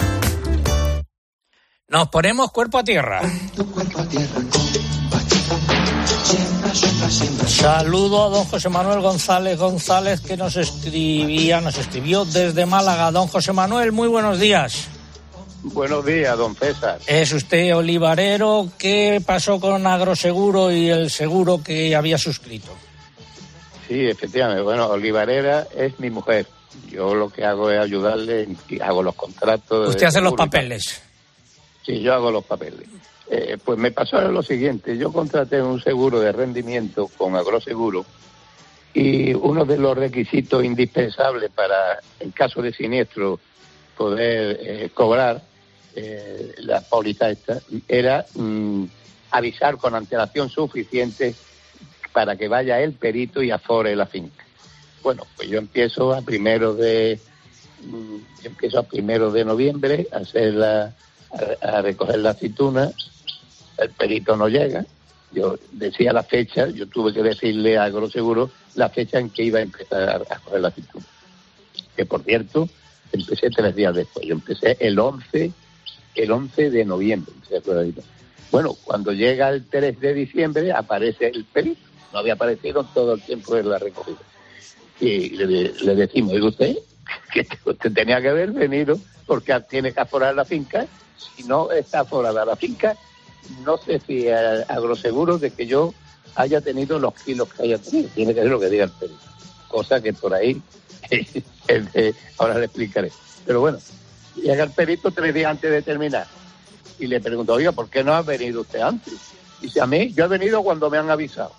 Nos 1.89 2.07
ponemos 2.09 2.51
cuerpo 2.51 2.77
a 2.77 2.83
tierra. 2.83 3.21
Saludo 7.47 8.25
a 8.25 8.29
don 8.29 8.45
José 8.45 8.69
Manuel 8.69 9.01
González 9.01 9.57
González 9.57 10.21
que 10.21 10.37
nos 10.37 10.55
escribía, 10.55 11.61
nos 11.61 11.79
escribió 11.79 12.25
desde 12.25 12.67
Málaga. 12.67 13.09
Don 13.09 13.27
José 13.27 13.53
Manuel, 13.53 13.91
muy 13.91 14.07
buenos 14.07 14.39
días. 14.39 14.87
Buenos 15.63 16.05
días, 16.05 16.37
don 16.37 16.55
César. 16.55 16.99
¿Es 17.07 17.33
usted 17.33 17.75
olivarero? 17.75 18.69
¿Qué 18.77 19.19
pasó 19.25 19.59
con 19.59 19.87
Agroseguro 19.87 20.71
y 20.71 20.89
el 20.89 21.09
seguro 21.09 21.63
que 21.63 21.95
había 21.95 22.19
suscrito? 22.19 22.69
Sí, 23.87 24.05
efectivamente. 24.05 24.61
Bueno, 24.61 24.87
olivarera 24.89 25.65
es 25.75 25.99
mi 25.99 26.11
mujer. 26.11 26.45
Yo 26.87 27.15
lo 27.15 27.31
que 27.31 27.43
hago 27.43 27.71
es 27.71 27.79
ayudarle, 27.79 28.47
y 28.69 28.79
hago 28.79 29.01
los 29.01 29.15
contratos. 29.15 29.89
Usted 29.89 30.05
hace 30.05 30.21
los 30.21 30.33
papeles. 30.33 31.08
Sí, 31.85 32.01
yo 32.01 32.13
hago 32.13 32.31
los 32.31 32.45
papeles. 32.45 32.87
Eh, 33.31 33.57
pues 33.63 33.77
me 33.77 33.91
pasó 33.91 34.19
lo 34.31 34.41
siguiente, 34.41 34.97
yo 34.97 35.13
contraté 35.13 35.61
un 35.61 35.79
seguro 35.81 36.19
de 36.19 36.31
rendimiento 36.31 37.09
con 37.15 37.35
Agroseguro 37.35 38.03
y 38.93 39.33
uno 39.35 39.65
de 39.65 39.77
los 39.77 39.95
requisitos 39.95 40.63
indispensables 40.63 41.51
para, 41.51 42.01
en 42.19 42.31
caso 42.31 42.61
de 42.61 42.73
siniestro, 42.73 43.39
poder 43.95 44.59
eh, 44.61 44.89
cobrar 44.93 45.43
eh, 45.95 46.55
la 46.59 46.81
póliza 46.81 47.29
esta, 47.29 47.59
era 47.87 48.25
mm, 48.33 48.85
avisar 49.31 49.77
con 49.77 49.93
antelación 49.93 50.49
suficiente 50.49 51.35
para 52.11 52.35
que 52.35 52.47
vaya 52.47 52.79
el 52.79 52.93
perito 52.93 53.43
y 53.43 53.51
afore 53.51 53.95
la 53.95 54.07
finca. 54.07 54.45
Bueno, 55.03 55.23
pues 55.35 55.49
yo 55.49 55.59
empiezo 55.59 56.13
a 56.13 56.21
primero 56.21 56.73
de 56.73 57.19
mm, 57.83 58.45
empiezo 58.45 58.79
a 58.79 58.83
primero 58.83 59.31
de 59.31 59.45
noviembre 59.45 60.07
a 60.11 60.17
hacer 60.17 60.55
la 60.55 60.93
a, 61.61 61.81
recoger 61.81 62.19
la 62.19 62.31
aceituna, 62.31 62.91
el 63.77 63.89
perito 63.91 64.35
no 64.35 64.47
llega, 64.47 64.85
yo 65.31 65.57
decía 65.71 66.13
la 66.13 66.23
fecha, 66.23 66.67
yo 66.67 66.87
tuve 66.87 67.13
que 67.13 67.21
decirle 67.21 67.77
a 67.77 67.91
Seguro 68.09 68.49
la 68.75 68.89
fecha 68.89 69.19
en 69.19 69.29
que 69.29 69.43
iba 69.43 69.59
a 69.59 69.63
empezar 69.63 70.25
a, 70.29 70.39
coger 70.39 70.61
la 70.61 70.69
aceituna. 70.69 71.05
Que 71.95 72.05
por 72.05 72.23
cierto, 72.23 72.67
empecé 73.11 73.49
tres 73.49 73.75
días 73.75 73.93
después. 73.93 74.25
Yo 74.25 74.33
empecé 74.33 74.77
el 74.79 74.97
11, 74.97 75.51
el 76.15 76.31
11 76.31 76.69
de 76.71 76.85
noviembre. 76.85 77.33
Bueno, 78.51 78.75
cuando 78.83 79.11
llega 79.11 79.49
el 79.49 79.65
3 79.65 79.99
de 79.99 80.13
diciembre 80.13 80.71
aparece 80.71 81.27
el 81.27 81.45
perito. 81.45 81.81
No 82.11 82.19
había 82.19 82.33
aparecido 82.33 82.83
todo 82.85 83.13
el 83.13 83.21
tiempo 83.21 83.53
de 83.55 83.63
la 83.63 83.77
recogida. 83.77 84.17
Y 84.99 85.29
le, 85.29 85.73
le 85.73 85.95
decimos, 85.95 86.33
¿y 86.33 86.41
usted? 86.41 86.77
Que 87.33 87.47
usted 87.65 87.91
tenía 87.91 88.21
que 88.21 88.29
haber 88.29 88.51
venido 88.51 88.99
porque 89.25 89.59
tiene 89.69 89.91
que 89.91 89.99
aforar 89.99 90.35
la 90.35 90.45
finca. 90.45 90.87
Si 91.35 91.43
no 91.43 91.71
está 91.71 92.01
aforada 92.01 92.45
la 92.45 92.55
finca, 92.55 92.95
no 93.65 93.77
sé 93.77 93.99
si 94.05 94.29
agroseguro 94.29 95.37
de 95.37 95.51
que 95.51 95.65
yo 95.65 95.93
haya 96.35 96.61
tenido 96.61 96.99
los 96.99 97.13
kilos 97.15 97.53
que 97.53 97.63
haya 97.63 97.77
tenido. 97.77 98.09
Tiene 98.09 98.33
que 98.33 98.41
ser 98.41 98.49
lo 98.49 98.59
que 98.59 98.69
diga 98.69 98.85
el 98.85 98.91
perito. 98.91 99.19
Cosa 99.67 100.01
que 100.01 100.13
por 100.13 100.33
ahí, 100.33 100.61
ahora 102.37 102.57
le 102.59 102.65
explicaré. 102.65 103.11
Pero 103.45 103.61
bueno, 103.61 103.79
llega 104.35 104.63
el 104.63 104.71
perito 104.71 105.11
tres 105.11 105.33
días 105.33 105.51
antes 105.51 105.71
de 105.71 105.81
terminar 105.81 106.27
y 106.99 107.07
le 107.07 107.19
pregunto, 107.19 107.53
oiga, 107.53 107.71
¿por 107.71 107.89
qué 107.89 108.03
no 108.03 108.13
ha 108.13 108.21
venido 108.21 108.61
usted 108.61 108.81
antes? 108.81 109.13
Dice, 109.61 109.81
a 109.81 109.87
mí, 109.87 110.13
yo 110.13 110.25
he 110.25 110.27
venido 110.27 110.61
cuando 110.63 110.89
me 110.89 110.97
han 110.97 111.09
avisado. 111.09 111.51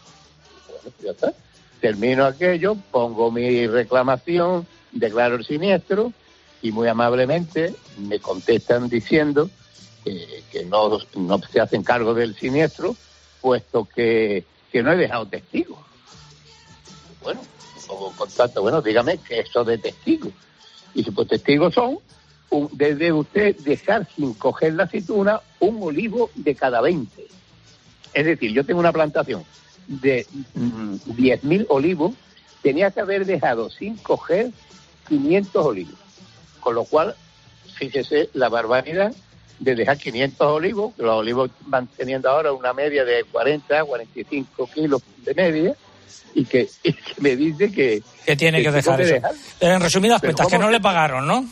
Bueno, 0.69 0.83
pues 0.83 0.95
ya 1.01 1.11
está. 1.11 1.33
Termino 1.81 2.27
aquello, 2.27 2.77
pongo 2.91 3.31
mi 3.31 3.67
reclamación, 3.67 4.67
declaro 4.93 5.37
el 5.37 5.45
siniestro 5.45 6.13
y 6.63 6.73
muy 6.73 6.89
amablemente 6.89 7.75
me 7.99 8.19
contestan 8.19 8.89
diciendo 8.89 9.51
que, 10.05 10.65
no, 10.67 10.99
no 11.17 11.41
se 11.53 11.61
hacen 11.61 11.83
cargo 11.83 12.15
del 12.15 12.35
siniestro, 12.35 12.97
puesto 13.41 13.85
que, 13.85 14.45
que 14.73 14.83
no 14.83 14.93
he 14.93 14.97
dejado 14.97 15.27
testigos. 15.27 15.79
Bueno, 17.23 17.41
como 17.87 18.13
contacto, 18.13 18.63
bueno, 18.63 18.81
dígame 18.81 19.19
que 19.19 19.41
eso 19.41 19.65
de 19.65 19.79
testigos. 19.79 20.33
Y 20.95 21.05
si 21.05 21.11
pues 21.11 21.29
testigos 21.29 21.75
son 21.75 21.99
desde 22.73 23.13
usted 23.13 23.57
dejar 23.59 24.09
sin 24.17 24.35
coger 24.35 24.75
la 24.75 24.85
aceituna 24.85 25.41
un 25.61 25.83
olivo 25.83 26.31
de 26.35 26.55
cada 26.55 26.81
20. 26.81 27.27
Es 28.13 28.27
decir, 28.27 28.53
yo 28.53 28.65
tengo 28.65 28.81
una 28.81 28.93
plantación 28.93 29.45
de 29.87 30.27
10.000 30.55 31.43
mm, 31.43 31.65
olivos, 31.69 32.15
tenía 32.63 32.91
que 32.91 33.01
haber 33.01 33.25
dejado 33.25 33.71
sin 33.71 33.97
coger 33.97 34.51
500 35.09 35.67
olivos. 35.67 35.95
Con 36.61 36.75
lo 36.75 36.85
cual, 36.85 37.15
fíjese 37.75 38.31
la 38.35 38.49
barbaridad 38.49 39.13
de 39.59 39.75
dejar 39.75 39.99
500 39.99 40.47
olivos, 40.47 40.95
que 40.95 41.03
los 41.03 41.17
olivos 41.17 41.51
van 41.67 41.87
teniendo 41.89 42.31
ahora 42.31 42.53
una 42.53 42.73
media 42.73 43.05
de 43.05 43.25
40, 43.25 43.85
45 43.85 44.71
kilos 44.73 45.03
de 45.25 45.35
media, 45.35 45.75
y 46.35 46.45
que, 46.45 46.69
me 47.19 47.37
dice 47.37 47.71
que... 47.71 48.03
Que 48.25 48.37
tiene 48.37 48.63
que, 48.63 48.71
dejar 48.71 49.01
eso. 49.01 49.17
Pero 49.59 49.75
en 49.75 49.81
resumidas 49.81 50.21
cuentas, 50.21 50.47
que 50.47 50.59
no 50.59 50.71
le 50.71 50.81
pagaron, 50.81 51.27
¿no? 51.27 51.45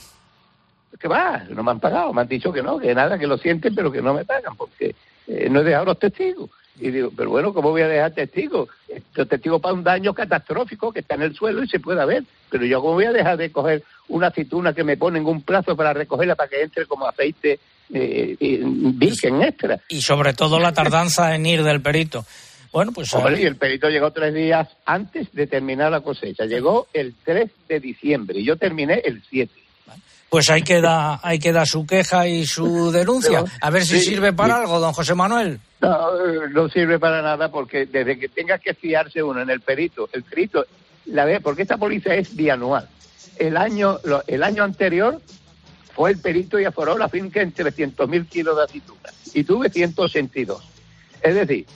que 0.98 1.08
va, 1.08 1.44
no 1.50 1.62
me 1.62 1.70
han 1.70 1.80
pagado, 1.80 2.12
me 2.12 2.22
han 2.22 2.28
dicho 2.28 2.52
que 2.52 2.62
no, 2.62 2.78
que 2.78 2.94
nada, 2.94 3.18
que 3.18 3.26
lo 3.26 3.38
sienten, 3.38 3.74
pero 3.74 3.92
que 3.92 4.02
no 4.02 4.14
me 4.14 4.24
pagan, 4.24 4.56
porque 4.56 4.94
eh, 5.26 5.48
no 5.48 5.60
he 5.60 5.64
dejado 5.64 5.86
los 5.86 5.98
testigos. 5.98 6.50
Y 6.80 6.90
digo, 6.90 7.10
pero 7.16 7.30
bueno, 7.30 7.52
¿cómo 7.52 7.70
voy 7.70 7.82
a 7.82 7.88
dejar 7.88 8.12
testigos? 8.12 8.68
Los 9.14 9.28
testigos 9.28 9.60
para 9.60 9.74
un 9.74 9.82
daño 9.82 10.14
catastrófico 10.14 10.92
que 10.92 11.00
está 11.00 11.16
en 11.16 11.22
el 11.22 11.34
suelo 11.34 11.62
y 11.62 11.68
se 11.68 11.80
puede 11.80 12.04
ver. 12.04 12.24
Pero 12.50 12.64
yo, 12.64 12.80
¿cómo 12.80 12.94
voy 12.94 13.06
a 13.06 13.12
dejar 13.12 13.36
de 13.36 13.50
coger 13.50 13.82
una 14.08 14.28
aceituna 14.28 14.72
que 14.72 14.84
me 14.84 14.96
ponen 14.96 15.26
un 15.26 15.42
plazo 15.42 15.76
para 15.76 15.92
recogerla 15.92 16.34
para 16.34 16.48
que 16.48 16.62
entre 16.62 16.86
como 16.86 17.06
aceite 17.06 17.58
eh, 17.92 18.36
virgen 18.38 19.42
extra? 19.42 19.80
Y 19.88 20.00
sobre 20.00 20.34
todo 20.34 20.58
la 20.58 20.72
tardanza 20.72 21.34
en 21.34 21.46
ir 21.46 21.62
del 21.62 21.80
perito. 21.80 22.24
Bueno, 22.72 22.92
pues. 22.92 23.12
Hombre, 23.14 23.40
y 23.40 23.46
el 23.46 23.56
perito 23.56 23.88
llegó 23.88 24.10
tres 24.10 24.34
días 24.34 24.68
antes 24.84 25.32
de 25.32 25.46
terminar 25.46 25.90
la 25.90 26.00
cosecha. 26.00 26.44
Llegó 26.44 26.88
el 26.92 27.14
3 27.24 27.50
de 27.66 27.80
diciembre 27.80 28.40
y 28.40 28.44
yo 28.44 28.56
terminé 28.56 29.00
el 29.04 29.22
7 29.28 29.50
pues 30.28 30.50
ahí 30.50 30.62
queda, 30.62 31.20
ahí 31.22 31.38
queda 31.38 31.64
su 31.64 31.86
queja 31.86 32.26
y 32.28 32.44
su 32.44 32.90
denuncia. 32.92 33.44
A 33.60 33.70
ver 33.70 33.82
si 33.84 34.00
sirve 34.00 34.32
para 34.32 34.56
algo, 34.56 34.78
don 34.78 34.92
José 34.92 35.14
Manuel. 35.14 35.58
No, 35.80 36.10
no 36.48 36.68
sirve 36.68 36.98
para 36.98 37.22
nada 37.22 37.50
porque 37.50 37.86
desde 37.86 38.18
que 38.18 38.28
tenga 38.28 38.58
que 38.58 38.74
fiarse 38.74 39.22
uno 39.22 39.40
en 39.40 39.48
el 39.48 39.60
perito, 39.60 40.08
el 40.12 40.24
perito, 40.24 40.66
la 41.06 41.24
ve, 41.24 41.40
porque 41.40 41.62
esta 41.62 41.78
póliza 41.78 42.14
es 42.14 42.36
bianual. 42.36 42.88
El 43.38 43.56
año, 43.56 43.98
el 44.26 44.42
año 44.42 44.64
anterior 44.64 45.20
fue 45.94 46.10
el 46.10 46.18
perito 46.18 46.58
y 46.58 46.64
aforó 46.64 46.96
la 46.98 47.08
finca 47.08 47.40
en 47.40 47.54
300.000 47.54 48.28
kilos 48.28 48.56
de 48.56 48.64
aceituna 48.64 49.10
y 49.34 49.44
tuve 49.44 49.70
182. 49.70 50.62
Es 51.22 51.34
decir, 51.34 51.66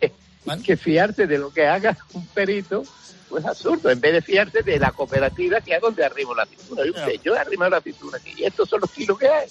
que, 0.00 0.12
que 0.64 0.76
fiarse 0.76 1.26
de 1.26 1.38
lo 1.38 1.52
que 1.52 1.66
haga 1.66 1.96
un 2.12 2.26
perito 2.28 2.84
pues 3.28 3.44
absurdo, 3.44 3.90
en 3.90 4.00
vez 4.00 4.12
de 4.12 4.22
fiarse 4.22 4.62
de 4.62 4.78
la 4.78 4.92
cooperativa 4.92 5.60
que 5.60 5.74
es 5.74 5.80
donde 5.80 6.04
arrimo 6.04 6.34
la 6.34 6.46
cintura. 6.46 6.84
Yo 7.22 7.34
he 7.34 7.38
arrimado 7.38 7.70
la 7.72 7.80
cintura 7.80 8.18
aquí 8.18 8.34
y 8.36 8.44
estos 8.44 8.68
son 8.68 8.80
los 8.80 8.90
kilos 8.90 9.18
que 9.18 9.28
hay. 9.28 9.48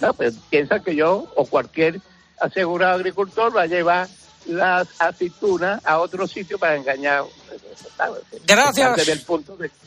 No, 0.00 0.14
pues 0.14 0.36
piensan 0.48 0.82
que 0.82 0.94
yo 0.94 1.30
o 1.36 1.46
cualquier 1.46 2.00
asegurado 2.40 2.94
agricultor 2.94 3.54
va 3.56 3.62
a 3.62 3.66
llevar 3.66 4.08
las 4.46 4.88
aceitunas 4.98 5.84
a 5.84 5.98
otro 5.98 6.26
sitio 6.26 6.58
para 6.58 6.76
engañar. 6.76 7.24
Gracias, 8.46 9.26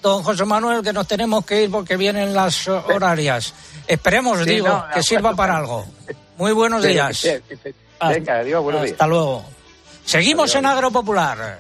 don 0.02 0.24
José 0.24 0.46
Manuel, 0.46 0.84
que 0.84 0.94
nos 0.94 1.08
tenemos 1.08 1.46
que 1.46 1.64
ir 1.64 1.72
porque 1.72 1.98
vienen 1.98 2.34
las 2.34 2.68
horarias. 2.68 3.54
Esperemos, 3.88 4.46
digo, 4.46 4.86
que 4.94 5.02
sirva 5.04 5.36
para 5.36 5.58
algo. 5.58 5.86
Muy 6.38 6.52
buenos 6.54 6.84
días. 6.84 7.28
Venga, 8.08 8.40
adiós, 8.40 8.64
buenos 8.64 8.90
Hasta 8.90 9.08
luego. 9.08 9.46
Seguimos 10.06 10.54
en 10.56 10.66
Agropopular. 10.66 11.60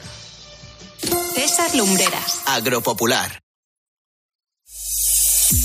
César 1.33 1.73
Lumbreras. 1.75 2.41
Agropopular. 2.45 3.41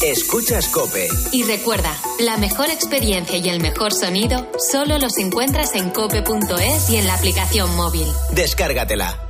Escuchas 0.02 0.68
Cope. 0.68 1.08
Y 1.32 1.44
recuerda, 1.44 1.96
la 2.18 2.36
mejor 2.36 2.70
experiencia 2.70 3.38
y 3.38 3.48
el 3.48 3.60
mejor 3.60 3.92
sonido 3.92 4.50
solo 4.58 4.98
los 4.98 5.16
encuentras 5.18 5.74
en 5.74 5.90
cope.es 5.90 6.90
y 6.90 6.96
en 6.96 7.06
la 7.06 7.14
aplicación 7.14 7.74
móvil. 7.76 8.06
Descárgatela. 8.32 9.25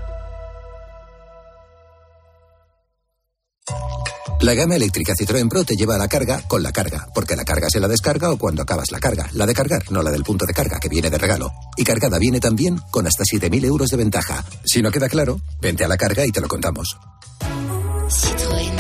La 4.41 4.53
gama 4.53 4.77
eléctrica 4.77 5.15
Citroën 5.15 5.49
Pro 5.49 5.65
te 5.65 5.77
lleva 5.77 5.95
a 5.95 5.99
la 5.99 6.09
carga 6.09 6.43
con 6.47 6.63
la 6.63 6.71
carga, 6.71 7.09
porque 7.15 7.37
la 7.37 7.45
carga 7.45 7.69
se 7.71 7.81
la 7.81 7.89
descarga 7.89 8.31
o 8.31 8.37
cuando 8.37 8.63
acabas 8.63 8.91
la 8.91 9.01
carga. 9.01 9.29
La 9.33 9.47
de 9.47 9.55
cargar, 9.55 9.91
no 9.91 10.03
la 10.03 10.11
del 10.11 10.25
punto 10.25 10.45
de 10.45 10.53
carga, 10.53 10.79
que 10.79 10.91
viene 10.91 11.09
de 11.09 11.17
regalo. 11.17 11.51
Y 11.77 11.85
cargada 11.85 12.19
viene 12.19 12.39
también 12.39 12.79
con 12.91 13.07
hasta 13.07 13.25
7.000 13.25 13.65
euros 13.65 13.89
de 13.89 13.97
ventaja. 13.97 14.45
Si 14.65 14.83
no 14.83 14.91
queda 14.91 15.09
claro, 15.09 15.41
vente 15.61 15.85
a 15.85 15.89
la 15.89 15.97
carga 15.97 16.27
y 16.27 16.33
te 16.33 16.41
lo 16.43 16.49
contamos. 16.49 16.99
Citroën. 18.09 18.73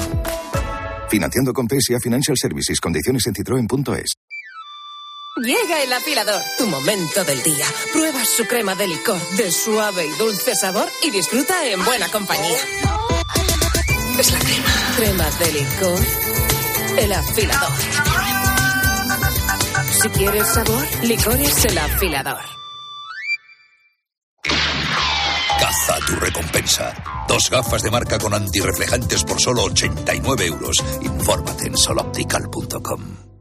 Financiando 1.08 1.52
con 1.52 1.66
PSA 1.66 2.00
Financial 2.00 2.36
Services. 2.36 2.78
Condiciones 2.78 3.26
en 3.26 3.34
citroen.es. 3.34 4.12
Llega 5.42 5.82
el 5.82 5.92
afilador, 5.92 6.42
tu 6.58 6.66
momento 6.66 7.24
del 7.24 7.42
día. 7.42 7.66
Prueba 7.92 8.24
su 8.24 8.46
crema 8.46 8.74
de 8.74 8.88
licor 8.88 9.20
de 9.36 9.50
suave 9.50 10.06
y 10.06 10.18
dulce 10.18 10.54
sabor 10.54 10.88
y 11.02 11.10
disfruta 11.10 11.66
en 11.66 11.82
buena 11.84 12.08
compañía. 12.10 12.58
Es 14.18 14.32
la 14.32 14.38
crema. 14.38 14.85
Crema 14.96 15.30
de 15.30 15.52
licor. 15.52 16.00
El 16.98 17.12
afilador. 17.12 17.72
Si 19.90 20.08
quieres 20.08 20.46
sabor, 20.48 20.86
licor 21.02 21.36
es 21.36 21.64
el 21.66 21.78
afilador. 21.78 22.40
Caza 25.60 25.98
tu 26.06 26.16
recompensa. 26.16 26.94
Dos 27.28 27.50
gafas 27.50 27.82
de 27.82 27.90
marca 27.90 28.18
con 28.18 28.32
antirreflejantes 28.32 29.24
por 29.24 29.38
solo 29.38 29.64
89 29.64 30.46
euros. 30.46 30.82
Infórmate 31.02 31.66
en 31.66 31.76
soloptical.com. 31.76 33.35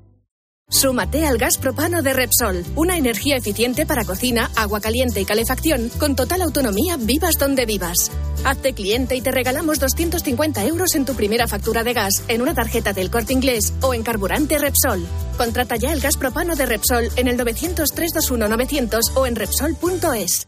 Súmate 0.85 1.25
al 1.25 1.37
gas 1.37 1.57
propano 1.57 2.01
de 2.01 2.13
Repsol, 2.13 2.65
una 2.75 2.97
energía 2.97 3.37
eficiente 3.37 3.85
para 3.85 4.03
cocina, 4.03 4.51
agua 4.55 4.81
caliente 4.81 5.21
y 5.21 5.25
calefacción, 5.25 5.89
con 5.99 6.15
total 6.15 6.41
autonomía 6.41 6.97
vivas 6.97 7.39
donde 7.39 7.65
vivas. 7.65 8.11
Hazte 8.43 8.73
cliente 8.73 9.15
y 9.15 9.21
te 9.21 9.31
regalamos 9.31 9.79
250 9.79 10.65
euros 10.65 10.95
en 10.95 11.05
tu 11.05 11.15
primera 11.15 11.47
factura 11.47 11.83
de 11.83 11.93
gas, 11.93 12.23
en 12.27 12.41
una 12.41 12.53
tarjeta 12.53 12.93
del 12.93 13.09
corte 13.09 13.33
inglés 13.33 13.73
o 13.81 13.93
en 13.93 14.03
carburante 14.03 14.57
Repsol. 14.57 15.05
Contrata 15.37 15.75
ya 15.75 15.93
el 15.93 16.01
gas 16.01 16.17
propano 16.17 16.55
de 16.55 16.65
Repsol 16.65 17.09
en 17.15 17.29
el 17.29 17.37
900-321-900 17.39 18.99
o 19.15 19.25
en 19.25 19.35
Repsol.es. 19.35 20.47